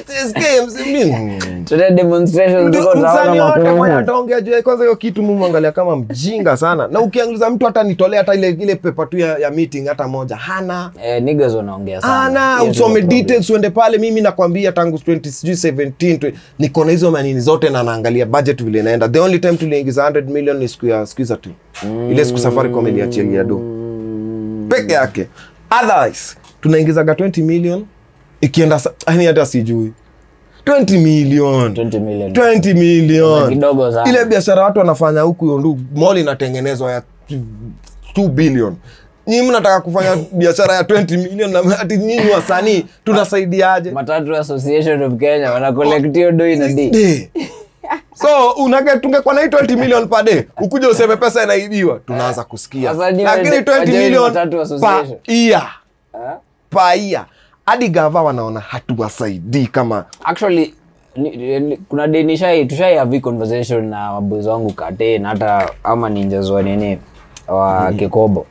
[3.97, 6.87] ataongea juu kwanza hiyo kitu mumu angalia kama mjinga sana.
[6.87, 10.35] Na ukianguliza mtu hata nitolea hata ile ile pepa tu ya, ya meeting hata moja.
[10.35, 10.91] Hana.
[11.03, 12.55] Eh, niggas wanaongea sana.
[12.55, 13.97] Ana usome details uende pale.
[13.97, 18.63] Mimi nakwambia tangu 20 sijui 17 twe- niko na hizo manini zote na naangalia budget
[18.63, 19.09] vile inaenda.
[19.09, 21.49] The only time tuliingiza 100 million ni siku ya skiza tu.
[22.11, 23.80] Ile siku safaricom iliachilia do
[24.81, 25.27] peke yake.
[25.83, 27.85] Otherwise tunaingizaga 20 million
[28.41, 29.93] ikienda yani hata sijui.
[30.65, 31.73] 20 million.
[31.73, 32.31] 20 million.
[32.31, 33.53] 20 million.
[34.07, 37.03] Ile biashara watu wanafanya huku yondu mall inatengenezwa ya
[38.15, 38.75] 2 billion.
[39.27, 43.91] Nyinyi mnataka kufanya biashara ya 20 million na ati nyinyi wasanii tunasaidiaje?
[43.91, 47.29] Matatu association of kenya wana collect hiyo doi na d Day.
[48.13, 52.93] So unage tungekuwa na hii 20 million per day ukuja useme pesa inaibiwa tunaanza kusikia.
[52.93, 54.33] Lakini 20 million
[54.81, 55.69] pa year.
[56.97, 57.25] Year.
[57.65, 60.73] Hadi gava wanaona hatuwasaidii kama actually
[61.15, 66.09] ni, ni, kuna denishai nishai tushai have conversation na maboys wangu kate na hata ama
[66.09, 66.97] ninjas wa mm
[67.47, 67.95] -hmm.
[67.95, 68.45] kikobo.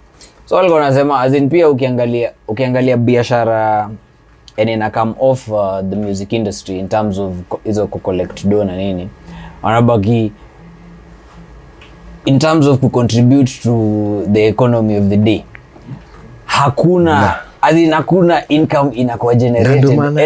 [0.46, 3.90] So walikuwa wanasema as in pia ukiangalia ukiangalia biashara
[4.56, 7.34] yani ina come off uh, the music industry in terms of
[7.64, 9.08] hizo kucollect do na nini
[9.62, 10.32] wanabaki
[12.24, 15.44] in terms of kucontribute to the economy of the day
[16.46, 19.42] hakuna as in hakuna income inakuwa and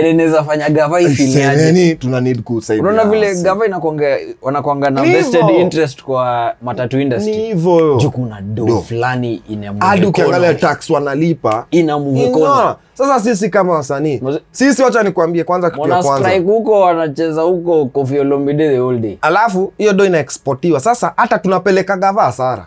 [0.06, 1.98] inaweza fanya gava ifiliaje
[2.44, 7.96] kusaidia unaona vile gava inakwanga wanakwanga na vested interest kwa matatu ni industry hivyo.
[7.96, 8.80] Juu kuna do Do.
[8.80, 9.74] fulani ina
[10.08, 11.66] ukiangalia tax wanalipa.
[11.70, 12.28] Ina move Ina.
[12.28, 12.74] economy.
[12.94, 14.20] sasa sisi kama wasanii
[14.50, 16.30] sisi wacha nikwambie kwanza kitu ya kwanza.
[16.38, 19.18] huko wanacheza huko Koffi Olomide the whole day.
[19.20, 20.80] Alafu hiyo do inaexportiwa.
[20.80, 22.66] Sasa hata tunapeleka gava hasara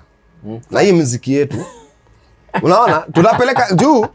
[0.71, 1.57] na hii mziki yetu.
[2.63, 3.03] Unaona?
[3.13, 4.05] Tunapeleka juu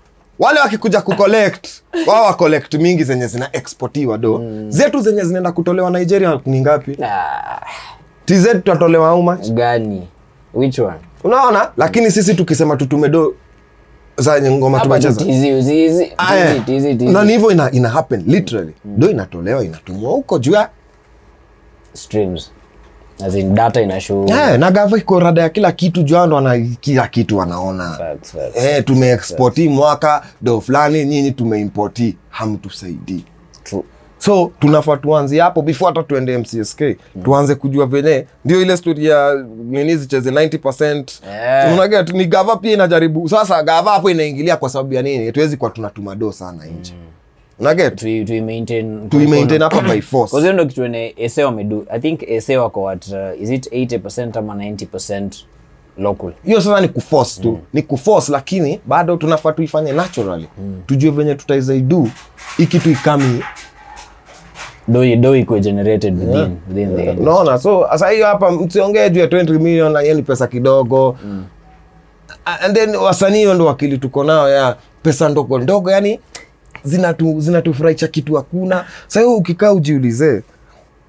[0.43, 1.69] wale wakikuja kucollect
[2.07, 4.43] wao wa collect mingi zenye zina exportiwa do.
[4.69, 6.99] Zetu zenye zinaenda kutolewa nigeria ni ngapi?
[7.05, 7.61] Ah,
[8.25, 9.49] tz tutatolewa how much?
[9.51, 10.09] Gani?
[10.55, 10.99] Which one?
[11.25, 11.71] Unaona?
[11.77, 13.35] Lakini sisi tukisema tutume do
[14.19, 14.85] za ngoma
[17.01, 18.73] na ni hivyo ina, ina happen literally.
[18.85, 20.69] Do inatolewa inatumwa huko juu ya
[21.93, 22.51] streams
[23.27, 26.27] as in data ina show Eh, na gava iko rada ya kila kitu juu hao
[26.27, 27.91] ndo wana kila kitu wanaona.
[27.91, 28.57] Facts, facts.
[28.57, 33.25] eh, tumeexporti mwaka do fulani nyinyi tumeimporti hamtusaidii
[33.65, 33.83] True.
[34.19, 36.83] so tunafaa tuanzi hapo before hata tuende mcsk
[37.25, 38.27] tuanze kujua venye.
[38.45, 41.75] Ndio ile story ya nini zicheze 90 Eh.
[41.75, 43.29] unaget ni gava pia inajaribu.
[43.29, 45.33] Sasa gava hapo inaingilia kwa sababu ya nini?
[45.33, 46.71] Tuwezi kwa tunatuma do sana nje.
[46.71, 47.02] maintain
[49.11, 50.41] tuimaintain hapa by force.
[50.41, 54.39] Hiyo ndo kitu ene ese wamedu i think ese wako at uh, is it 80%
[54.39, 55.29] ama 90%
[55.99, 56.33] local?
[56.45, 57.59] Hiyo sasa ni kuforce tu.
[57.73, 60.49] Ni kuforce lakini bado tunafaa tuifanye naturally.
[60.87, 62.09] Tujue venye tutaizaidu
[62.57, 63.43] hii kitu ikami.
[64.89, 67.21] Do do iko generated within within the industry.
[67.23, 71.17] unaona so sasa hiyo hapa msiongee juu ya 20 million hiyo ni pesa kidogo.
[71.25, 71.45] Mm.
[72.45, 76.21] and then wasanii hiyo ndo wakili tuko nao ya pesa ndogo ndogo yani
[76.85, 78.85] zinatu zinatufurahisha kitu hakuna.
[79.07, 80.43] Sasa hiyo ukikaa ujiulize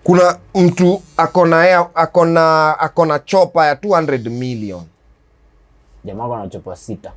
[0.03, 4.81] kuna mtu akona akona akona chopa ya 200 million.
[6.05, 7.11] Jamaa akona chopa sita.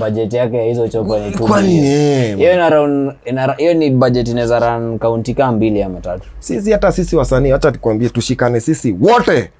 [0.00, 3.12] Bajeti yake ya hizo chopa ni eh, hiyo ina run
[3.56, 6.28] hiyo ni bajeti inaweza run kaunti kama mbili ama tatu.
[6.38, 9.50] Sisi hata sisi wasanii acha tukwambie tushikane sisi wote.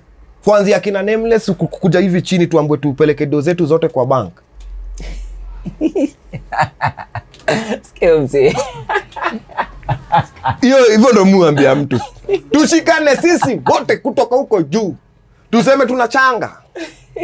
[0.45, 4.33] Kuanzia kina nameless kukuja hivi chini tuambwe tupeleke do zetu zote kwa bank.
[10.61, 12.01] Hiyo hivyo ndo muambia mtu.
[12.51, 14.95] Tushikane sisi wote kutoka huko juu.
[15.51, 16.57] Tuseme tunachanga.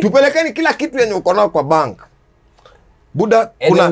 [0.01, 1.99] Tupelekeni kila kitu yenye uko nao kwa bank.
[3.15, 3.91] Buda kuna,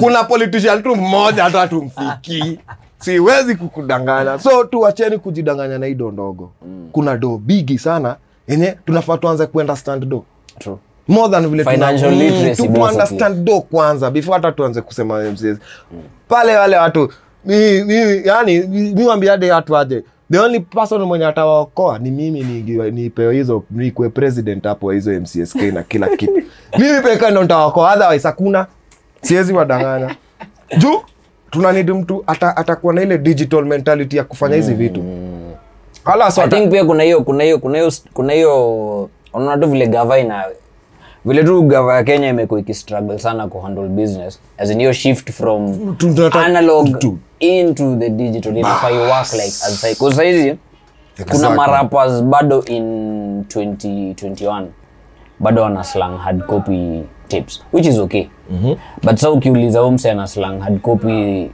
[0.00, 2.58] kuna politician tu mmoja hata tumfikii
[2.98, 4.38] siwezi kukudanganya.
[4.38, 6.50] So tuwacheni kujidanganya na hii do ndogo.
[6.92, 8.16] Kuna do bigi sana
[8.48, 10.24] yenye tunafaa tuanze kuunderstand do
[10.58, 10.76] True.
[11.08, 15.58] More than vile Financial literacy tu understand do kwanza before hata tuanze kusema MCS.
[16.28, 17.12] pale wale watu
[17.44, 18.58] mi, mi, yani
[18.94, 19.04] mi
[19.50, 20.02] watu aje
[20.32, 22.40] the only person mwenye atawaokoa ni mimi
[22.90, 26.32] nipewe ni hizo nikwe president hapo hizo mcsk na kila kitu.
[26.78, 28.66] Mimi pekee ndo nitawaokoa otherwise hakuna.
[29.22, 30.16] Siwezi wadanganya.
[30.78, 31.00] Juu
[31.50, 32.56] tunanidi mtu ata-
[32.94, 35.04] na ile digital mentality ya kufanya hizi vitu.
[36.04, 39.70] Wala so I think pia kuna hiyo kuna hiyo kuna hiyo kuna hiyo unaona tu
[39.70, 40.44] vile gava ina
[41.26, 45.96] vile tu gava ya kenya imekuwa ikistruggle sana kuhandle business as in hiyo shift from
[46.44, 46.88] analog
[47.38, 49.80] into the digital inafaa you work like as
[50.16, 50.56] saizi
[51.16, 51.56] kuna Exactly.
[51.56, 52.84] marappers bado in
[53.40, 54.66] 2021
[55.40, 58.76] bado wana slang hard copy tapes which is okay mm-hmm.
[59.02, 61.50] but sa ukiuliza umse ana slang hard copy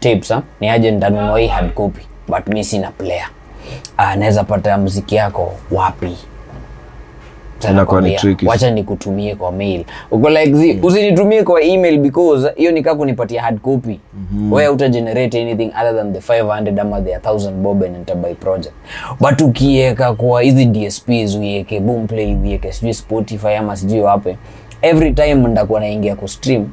[0.00, 0.42] tapes ha?
[0.60, 3.28] ni aje ndanunua hii hard copy but mi sina player
[3.96, 6.16] anaweza pata mziki yako wapi
[7.70, 8.46] Inakuwa ni tricky.
[8.46, 9.84] wacha nikutumie kwa mail.
[10.10, 14.00] Uko like zi, usinitumie kwa email because hiyo ni kaa kunipatia hard copy.
[14.14, 14.52] Mm-hmm.
[14.52, 18.74] wewe uta generate anything other than the 500 ama the 1000 bob and enter project.
[19.20, 24.38] But ukiweka kwa hizi dsps uiweke boomplay uiweke sijui spotify ama sijui wape
[24.82, 26.68] every time ndakuwa naingia ku stream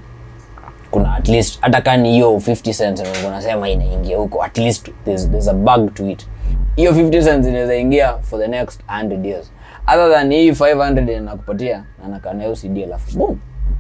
[0.92, 5.30] kuna at least hata kaa ni hiyo 50 cents unasema inaingia huko at least there's,
[5.32, 6.28] there's a bug to it.
[6.76, 9.52] Hiyo 50 cents inaweza ingia for the next 100 years
[9.88, 13.38] other than hii 500 nakupatia na nakaa nayo cd alafu boom.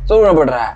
[0.07, 0.75] So unapata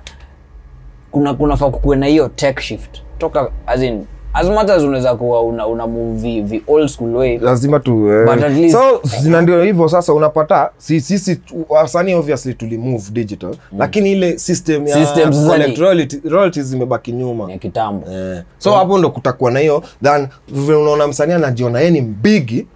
[1.11, 2.97] kuna kunafaa kukuwe na hiyo tech shift.
[3.17, 7.37] Toka as in as much as unaweza kuwa una, una move vi, old school way
[7.37, 8.25] lazima tu eh.
[8.25, 13.55] But at least- so zina ndio hivyo sasa unapata sisi si, wasanii obviously tulimove digital
[13.77, 17.51] lakini ile system ya royalty- royalties zimebaki nyuma.
[17.51, 18.11] Ya kitambo.
[18.11, 22.67] Eh, so hapo ndo kutakuwa na hiyo then vile unaona msanii anajiona yeye ni mbigi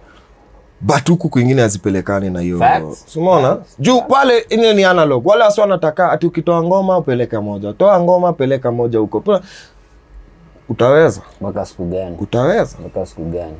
[0.82, 2.60] but huku kwingine hazipelekani na hiyo
[3.06, 5.26] simona juu pale ile ni analog.
[5.26, 7.72] Wale wasi wanataka ati ukitoa ngoma upeleka moja.
[7.72, 9.40] Toa ngoma peleka moja huko.
[10.68, 11.20] Utaweza.
[11.40, 12.16] Mpaka siku gani?
[12.20, 12.76] Utaweza.
[12.86, 13.56] Mpaka siku gani?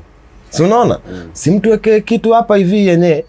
[0.51, 0.99] Si unaona?
[1.33, 3.25] Si mtu wekee kitu hapa hivi yenye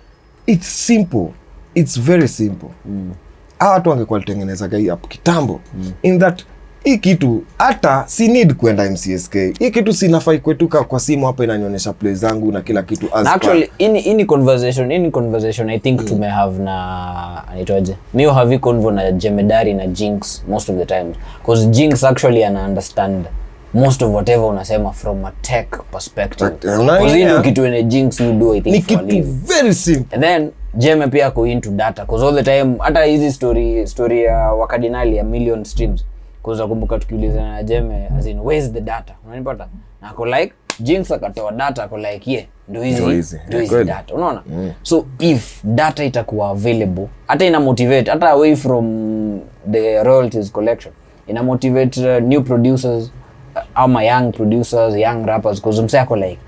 [0.45, 1.27] its simple.
[1.75, 2.69] Its very simple.
[2.85, 3.11] Mm.
[3.59, 5.59] watu wangekuwa litengenezaga hii hapo kitambo.
[5.73, 5.91] Mm.
[6.01, 6.43] in that
[6.83, 11.93] hii kitu hata si need kwenda mcsk hii kitu sinafai kwetuka kwa simu hapa inanionyesha
[11.93, 16.63] play zangu na kila kitu na actually in, in conversation in conversation i think tumehave
[16.63, 17.95] na anaitwaje?
[18.13, 22.65] Mi have convo na jemedari na jinx most of the times because jinx actually ana
[22.65, 23.25] understand
[23.73, 26.49] most of whatever unasema from a tech perspective.
[26.49, 30.15] But, eh, hii ndio kitu ene jinx you do i think ni kitu very simple.
[30.15, 34.23] And then jeme pia ako into data cause all the time hata hizi story story
[34.23, 36.05] ya wakadinali ya million streams
[36.43, 39.13] cause nakumbuka tukiulizana na jeme as in where's the data?
[39.27, 39.67] Unanipata?
[40.01, 43.85] Na ako like jinx akatoa data ako like hizi hizi, yeah, hizi kweli.
[43.85, 44.13] data.
[44.15, 44.41] Unaona?
[44.83, 48.85] So if data itakuwa available hata ina motivate hata away from
[49.71, 50.93] the royalties collection
[51.27, 53.11] ina motivate uh, new producers
[53.55, 56.39] uh, ama young producers young rappers cause mse ako like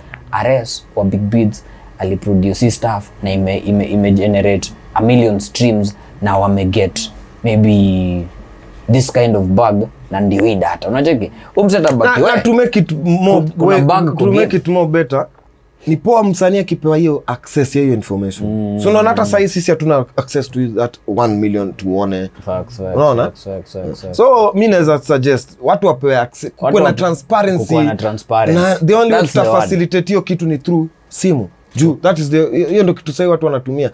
[0.43, 1.65] rs wa big beats
[1.99, 7.11] aliproduce staff stuff na ime, ime, ime generate a million streams na wameget
[7.43, 8.27] maybe
[8.91, 12.91] this kind of bug na ndio hii data unacheki umsetabaki na, na to make it
[13.03, 15.27] more, Kuna bug to make it more better
[15.87, 18.49] ni poa msanii akipewa hiyo access ya hiyo information.
[18.49, 18.79] Mm.
[18.79, 22.29] so unaona hata sahii sisi hatuna access to that 1 million tuone.
[22.95, 23.31] Unaona?
[24.11, 27.75] so mi naweza suggest watu wapewe kuwe na transparency.
[28.53, 32.83] na the only way tutafacilitate hiyo kitu ni through simu juu that is the hiyo
[32.83, 33.91] ndo kitu sahii watu wanatumia.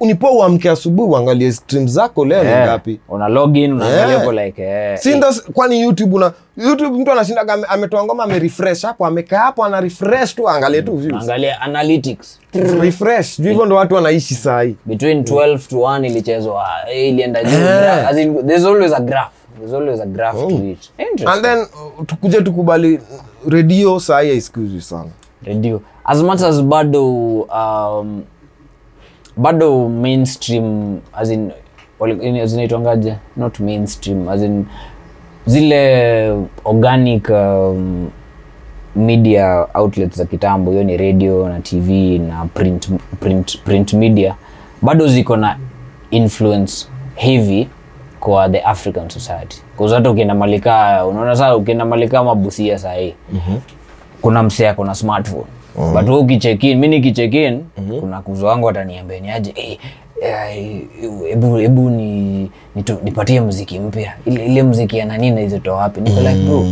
[0.00, 3.00] Nipo uamke asubuhi uangalie stream zako leo ni ngapi?
[3.08, 9.06] Una login unaangalia like sinda kwani youtube una youtube mtu anashindaga ametoa ngoma amerefresh hapo
[9.06, 11.22] amekaa hapo ana refresh tu angalie tu views.
[11.22, 12.38] Angalia analytics.
[12.80, 14.76] Refresh juu hivyo ndo watu wanaishi saa hii.
[14.86, 17.50] Between 12 to 1 ilichezwa eh, ilienda juu.
[17.50, 18.08] Eh.
[18.08, 19.32] as in, there's always a graph.
[19.58, 20.90] There's always a graph to it
[21.26, 23.00] and then uh, tukuje tukubali
[23.48, 25.08] redio saa hii haisikuzi sana.
[25.44, 28.24] Radio as much as bado um,
[29.36, 31.52] bado mainstream as in
[32.46, 33.16] zinaitwangaje?
[33.36, 34.66] Not mainstream as in
[35.46, 38.10] zile organic um,
[38.96, 42.88] media outlets za kitambo hiyo ni radio na tv na print,
[43.20, 44.34] print, print media
[44.82, 45.56] bado ziko na
[46.10, 47.68] influence heavy
[48.20, 49.62] kwa the african society.
[49.76, 53.60] Bcause hata ukienda malika unaona saa ukienda malika mabusia sahii mm-hmm.
[54.20, 55.44] kuna msee ako na smartphone
[55.78, 55.92] mm-hmm.
[55.94, 58.00] but wewe ukichekin mi nikichekin mm-hmm.
[58.00, 59.52] kuna kuzo wangu ataniambia ni aje?
[59.54, 60.80] Hey,
[61.28, 62.50] hebu hebu ni
[63.04, 64.12] nipatie mziki mpya.
[64.26, 66.00] Ile, ile mziki ya nani naizitoa wapi?
[66.00, 66.64] Niko like bro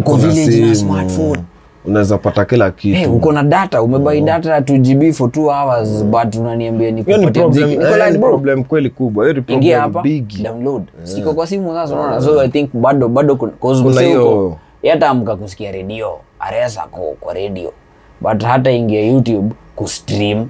[0.00, 1.40] uko village na smartphone.
[1.84, 2.96] Unaweza pata kila kitu.
[2.98, 7.46] Hey, uko na data umebai data ya 2gb for 2 hours but unaniambia ni nikupatie
[7.46, 7.66] muziki.
[7.66, 9.24] Niko eh, like, bro, problem kweli kubwa.
[9.24, 10.42] Hiyo ni problem hapa big.
[10.42, 10.82] download.
[11.02, 12.20] Siko kwa simu sasa unaona?
[12.20, 14.56] So i think bado bado 'cause hiyo-
[14.90, 16.86] hata amka kusikia redio aresa
[17.20, 17.72] kwa redio
[18.20, 20.48] but hata ingia youtube kustream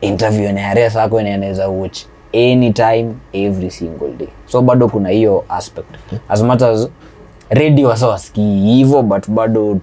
[0.00, 1.98] interview na aresa ako anaweza watch
[2.34, 4.28] anytime every single day.
[4.46, 5.86] So bado kuna hiyo aspect.
[6.28, 6.88] As much as
[7.50, 9.78] radio wasa wasikii hivyo but bado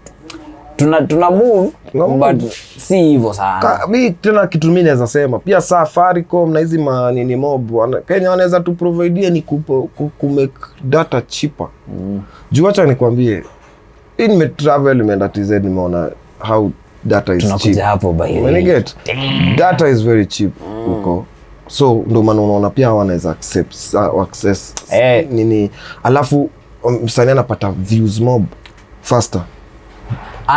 [0.76, 3.60] tuna tuna move no, but si hivyo sana.
[3.62, 5.40] Ka- mi tena kitu mi naweza sema.
[5.40, 11.22] Pia Safaricom na hizi manini mob wana- Kenya wanaweza tuprovidia ni kupo- ku- kumake data
[11.22, 11.68] cheaper.
[11.88, 12.22] Mm.
[12.52, 13.44] juu wacha nikwambie
[14.18, 16.72] hii nimetravel nimeenda TZ nimeona how
[17.08, 18.40] data is tunakuja cheap hapo by the way.
[18.42, 18.96] Umeniget?
[19.58, 20.52] data is very cheap
[20.86, 21.26] huko
[21.68, 23.76] so ndo maana unaona pia wanaweza accept
[24.22, 25.28] access Eh.
[25.32, 25.72] nini
[26.04, 26.50] alafu
[26.84, 28.46] msani msanii anapata views mob
[29.02, 29.42] faster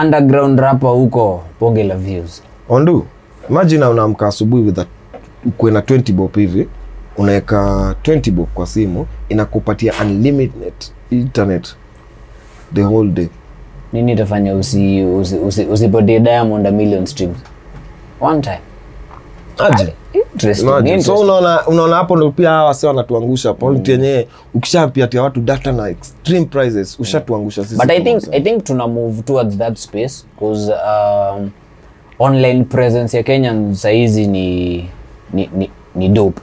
[0.03, 3.07] underground rapper huko bonge la views ondu
[3.51, 4.79] imagine unaamka asubuhi with
[5.73, 6.69] na 20 bob hivi
[7.17, 10.73] unaweka 20 bob kwa simu inakupatia unlimited
[11.11, 11.77] internet
[12.75, 13.29] the whole day
[13.93, 17.38] nini itafanya usi, usi, usi, diamond a million streams?
[18.20, 18.61] One time.
[19.59, 21.03] Aje interesting, Imagine.
[21.03, 23.55] so unaona unaona hapo ndo pia hawa wase wanatuangusha.
[23.55, 28.64] Point yenyewe ukishapiatia watu data na extreme prices ushatuangusha sisi but i think i think
[28.64, 31.51] tuna move towards that space because um,
[32.18, 34.76] online presence ya Kenya sahizi ni
[35.32, 36.41] ni, ni, ni dope.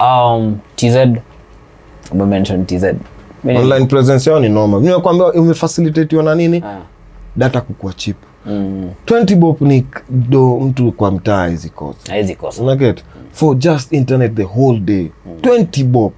[0.00, 0.96] Um, tz
[2.12, 2.84] umemention tz
[3.44, 6.62] online presence yao ni noma nimekwambia umefacilitatiwa na nini?
[6.66, 6.78] Ah.
[7.36, 8.16] data kukua chip
[8.46, 11.98] Mm, 20 bob ni do mtu kwa mtaa hizi kosa.
[12.12, 12.62] Haizi kosa.
[12.62, 15.10] Unaget for just internet the whole day.
[15.40, 16.12] 20 bob.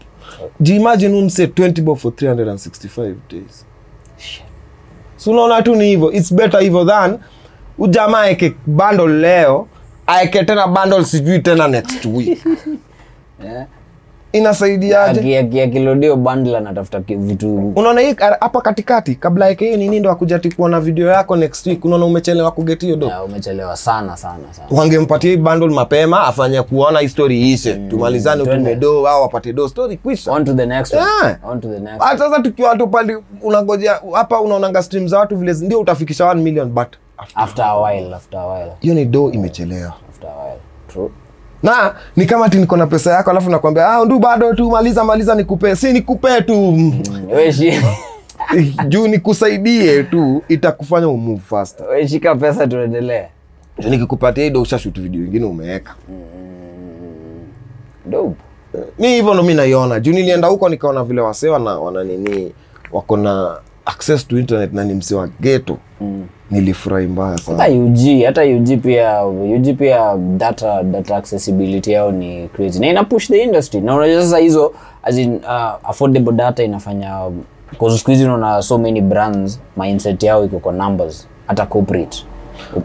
[0.61, 3.65] Do imagine umse 20 bob for 365 days.
[5.17, 6.13] So unaona tu ni hivyo.
[6.13, 7.19] Its better hivyo than
[7.79, 9.69] ujamaa aeke bundle leo
[10.07, 12.39] aeke tena bundle sijui tena next week.
[13.45, 13.67] Yeah.
[14.33, 15.21] Inasaidiaje?
[15.21, 20.11] Aki- aki- akilodio bundle anatafuta vitu unaona hii hapa katikati kabla yake hiyo nini ndo
[20.11, 21.85] akujati kuona video yako next week.
[21.85, 24.69] Unaona umechelewa kugeti hiyo do umechelewa sana sana sana.
[24.71, 28.71] Wangempatia hii bundle mapema afanye kuona hii story ishe tumalizane twende.
[28.71, 30.33] utume do au wapate do story kwisha.
[30.33, 31.03] On to the next one.
[31.23, 31.39] Yeah.
[31.51, 35.37] on to the next Ah, sasa tukiwa tu pale unangojea hapa unaonanga stream za watu
[35.37, 36.89] vile ndio utafikisha 1 million but
[37.35, 38.73] after a while after a while.
[38.81, 39.93] hiyo ni do imechelewa.
[40.11, 40.59] After a while.
[40.93, 41.11] True
[41.63, 45.05] na ni kama ti niko na pesa yako alafu nakwambia ah, ndu bado tu maliza
[45.05, 46.93] maliza nikupee si nikupee tu.
[48.89, 51.87] Juu nikusaidie tu itakufanya umove faster.
[51.89, 53.25] We shika pesa tuendelee.
[53.79, 55.95] Juu nikikupatia hii do ushashoot video ingine umeweka
[58.07, 58.37] dope.
[58.99, 60.01] Mi hivyo ndo mi naiona.
[60.01, 62.53] Juu nilienda huko nikaona vile wasee wana, wana nini
[62.93, 63.57] wako na
[63.87, 66.27] access to internet na ni msee wa geto mm.
[66.51, 67.63] Nilifurahi mbaya sana.
[67.63, 72.81] Hata UG hata UG pia UG pia data data accessibility yao ni crazy.
[72.81, 73.81] Na ina push the industry.
[73.81, 74.73] Na unajua sasa hizo
[75.03, 77.19] as in uh, affordable data inafanya
[77.71, 81.29] because siku hizi unaona so many brands mindset yao iko kwa numbers.
[81.47, 82.25] Hata corporate.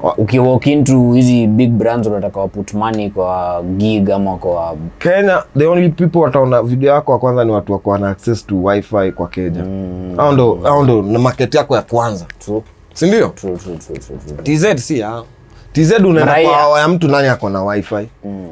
[0.03, 5.65] U- ukiwalk into hizi big brands unataka waput money kwa gig ama kwa kenya the
[5.65, 9.27] only people wataona video yako wa kwanza ni watu wako na access to wifi kwa
[9.27, 9.63] kenya.
[9.63, 10.13] Mm.
[10.17, 12.25] au ndo au ndo na market yako ya kwanza.
[12.39, 12.61] True
[12.93, 13.27] sindio?
[13.29, 14.73] True true true true, true.
[14.75, 15.23] tz si ya
[15.71, 16.33] tz unaenda
[16.69, 18.09] kwa ya mtu nani ako na wifi?
[18.23, 18.49] Mm.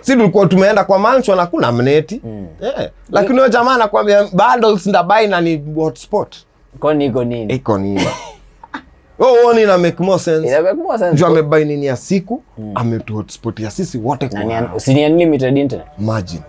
[0.00, 2.46] si tulikuwa tumeenda kwa mansion hakuna mneti mm.
[2.60, 2.90] yeah.
[3.10, 6.36] lakini huyo jamaa anakuambia bundles ndabai na ni hotspot.
[6.76, 7.54] Iko nini?
[7.54, 8.06] Iko nini
[9.18, 10.48] oh, uoni ina make more sense.
[10.48, 11.16] Ina make more sense.
[11.16, 12.72] Juu amebai nini ya siku mm.
[12.74, 15.86] ametuhotspotia sisi wote kwa si unlimited internet?
[16.00, 16.42] Imagine.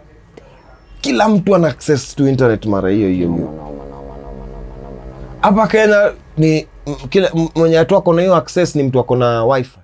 [1.01, 3.53] kila mtu ana access to internet mara hiyo hiyo hiyo.
[5.41, 9.79] hapa kenya ni kila mwenye watu ako na hiyo access ni mtu ako na wifi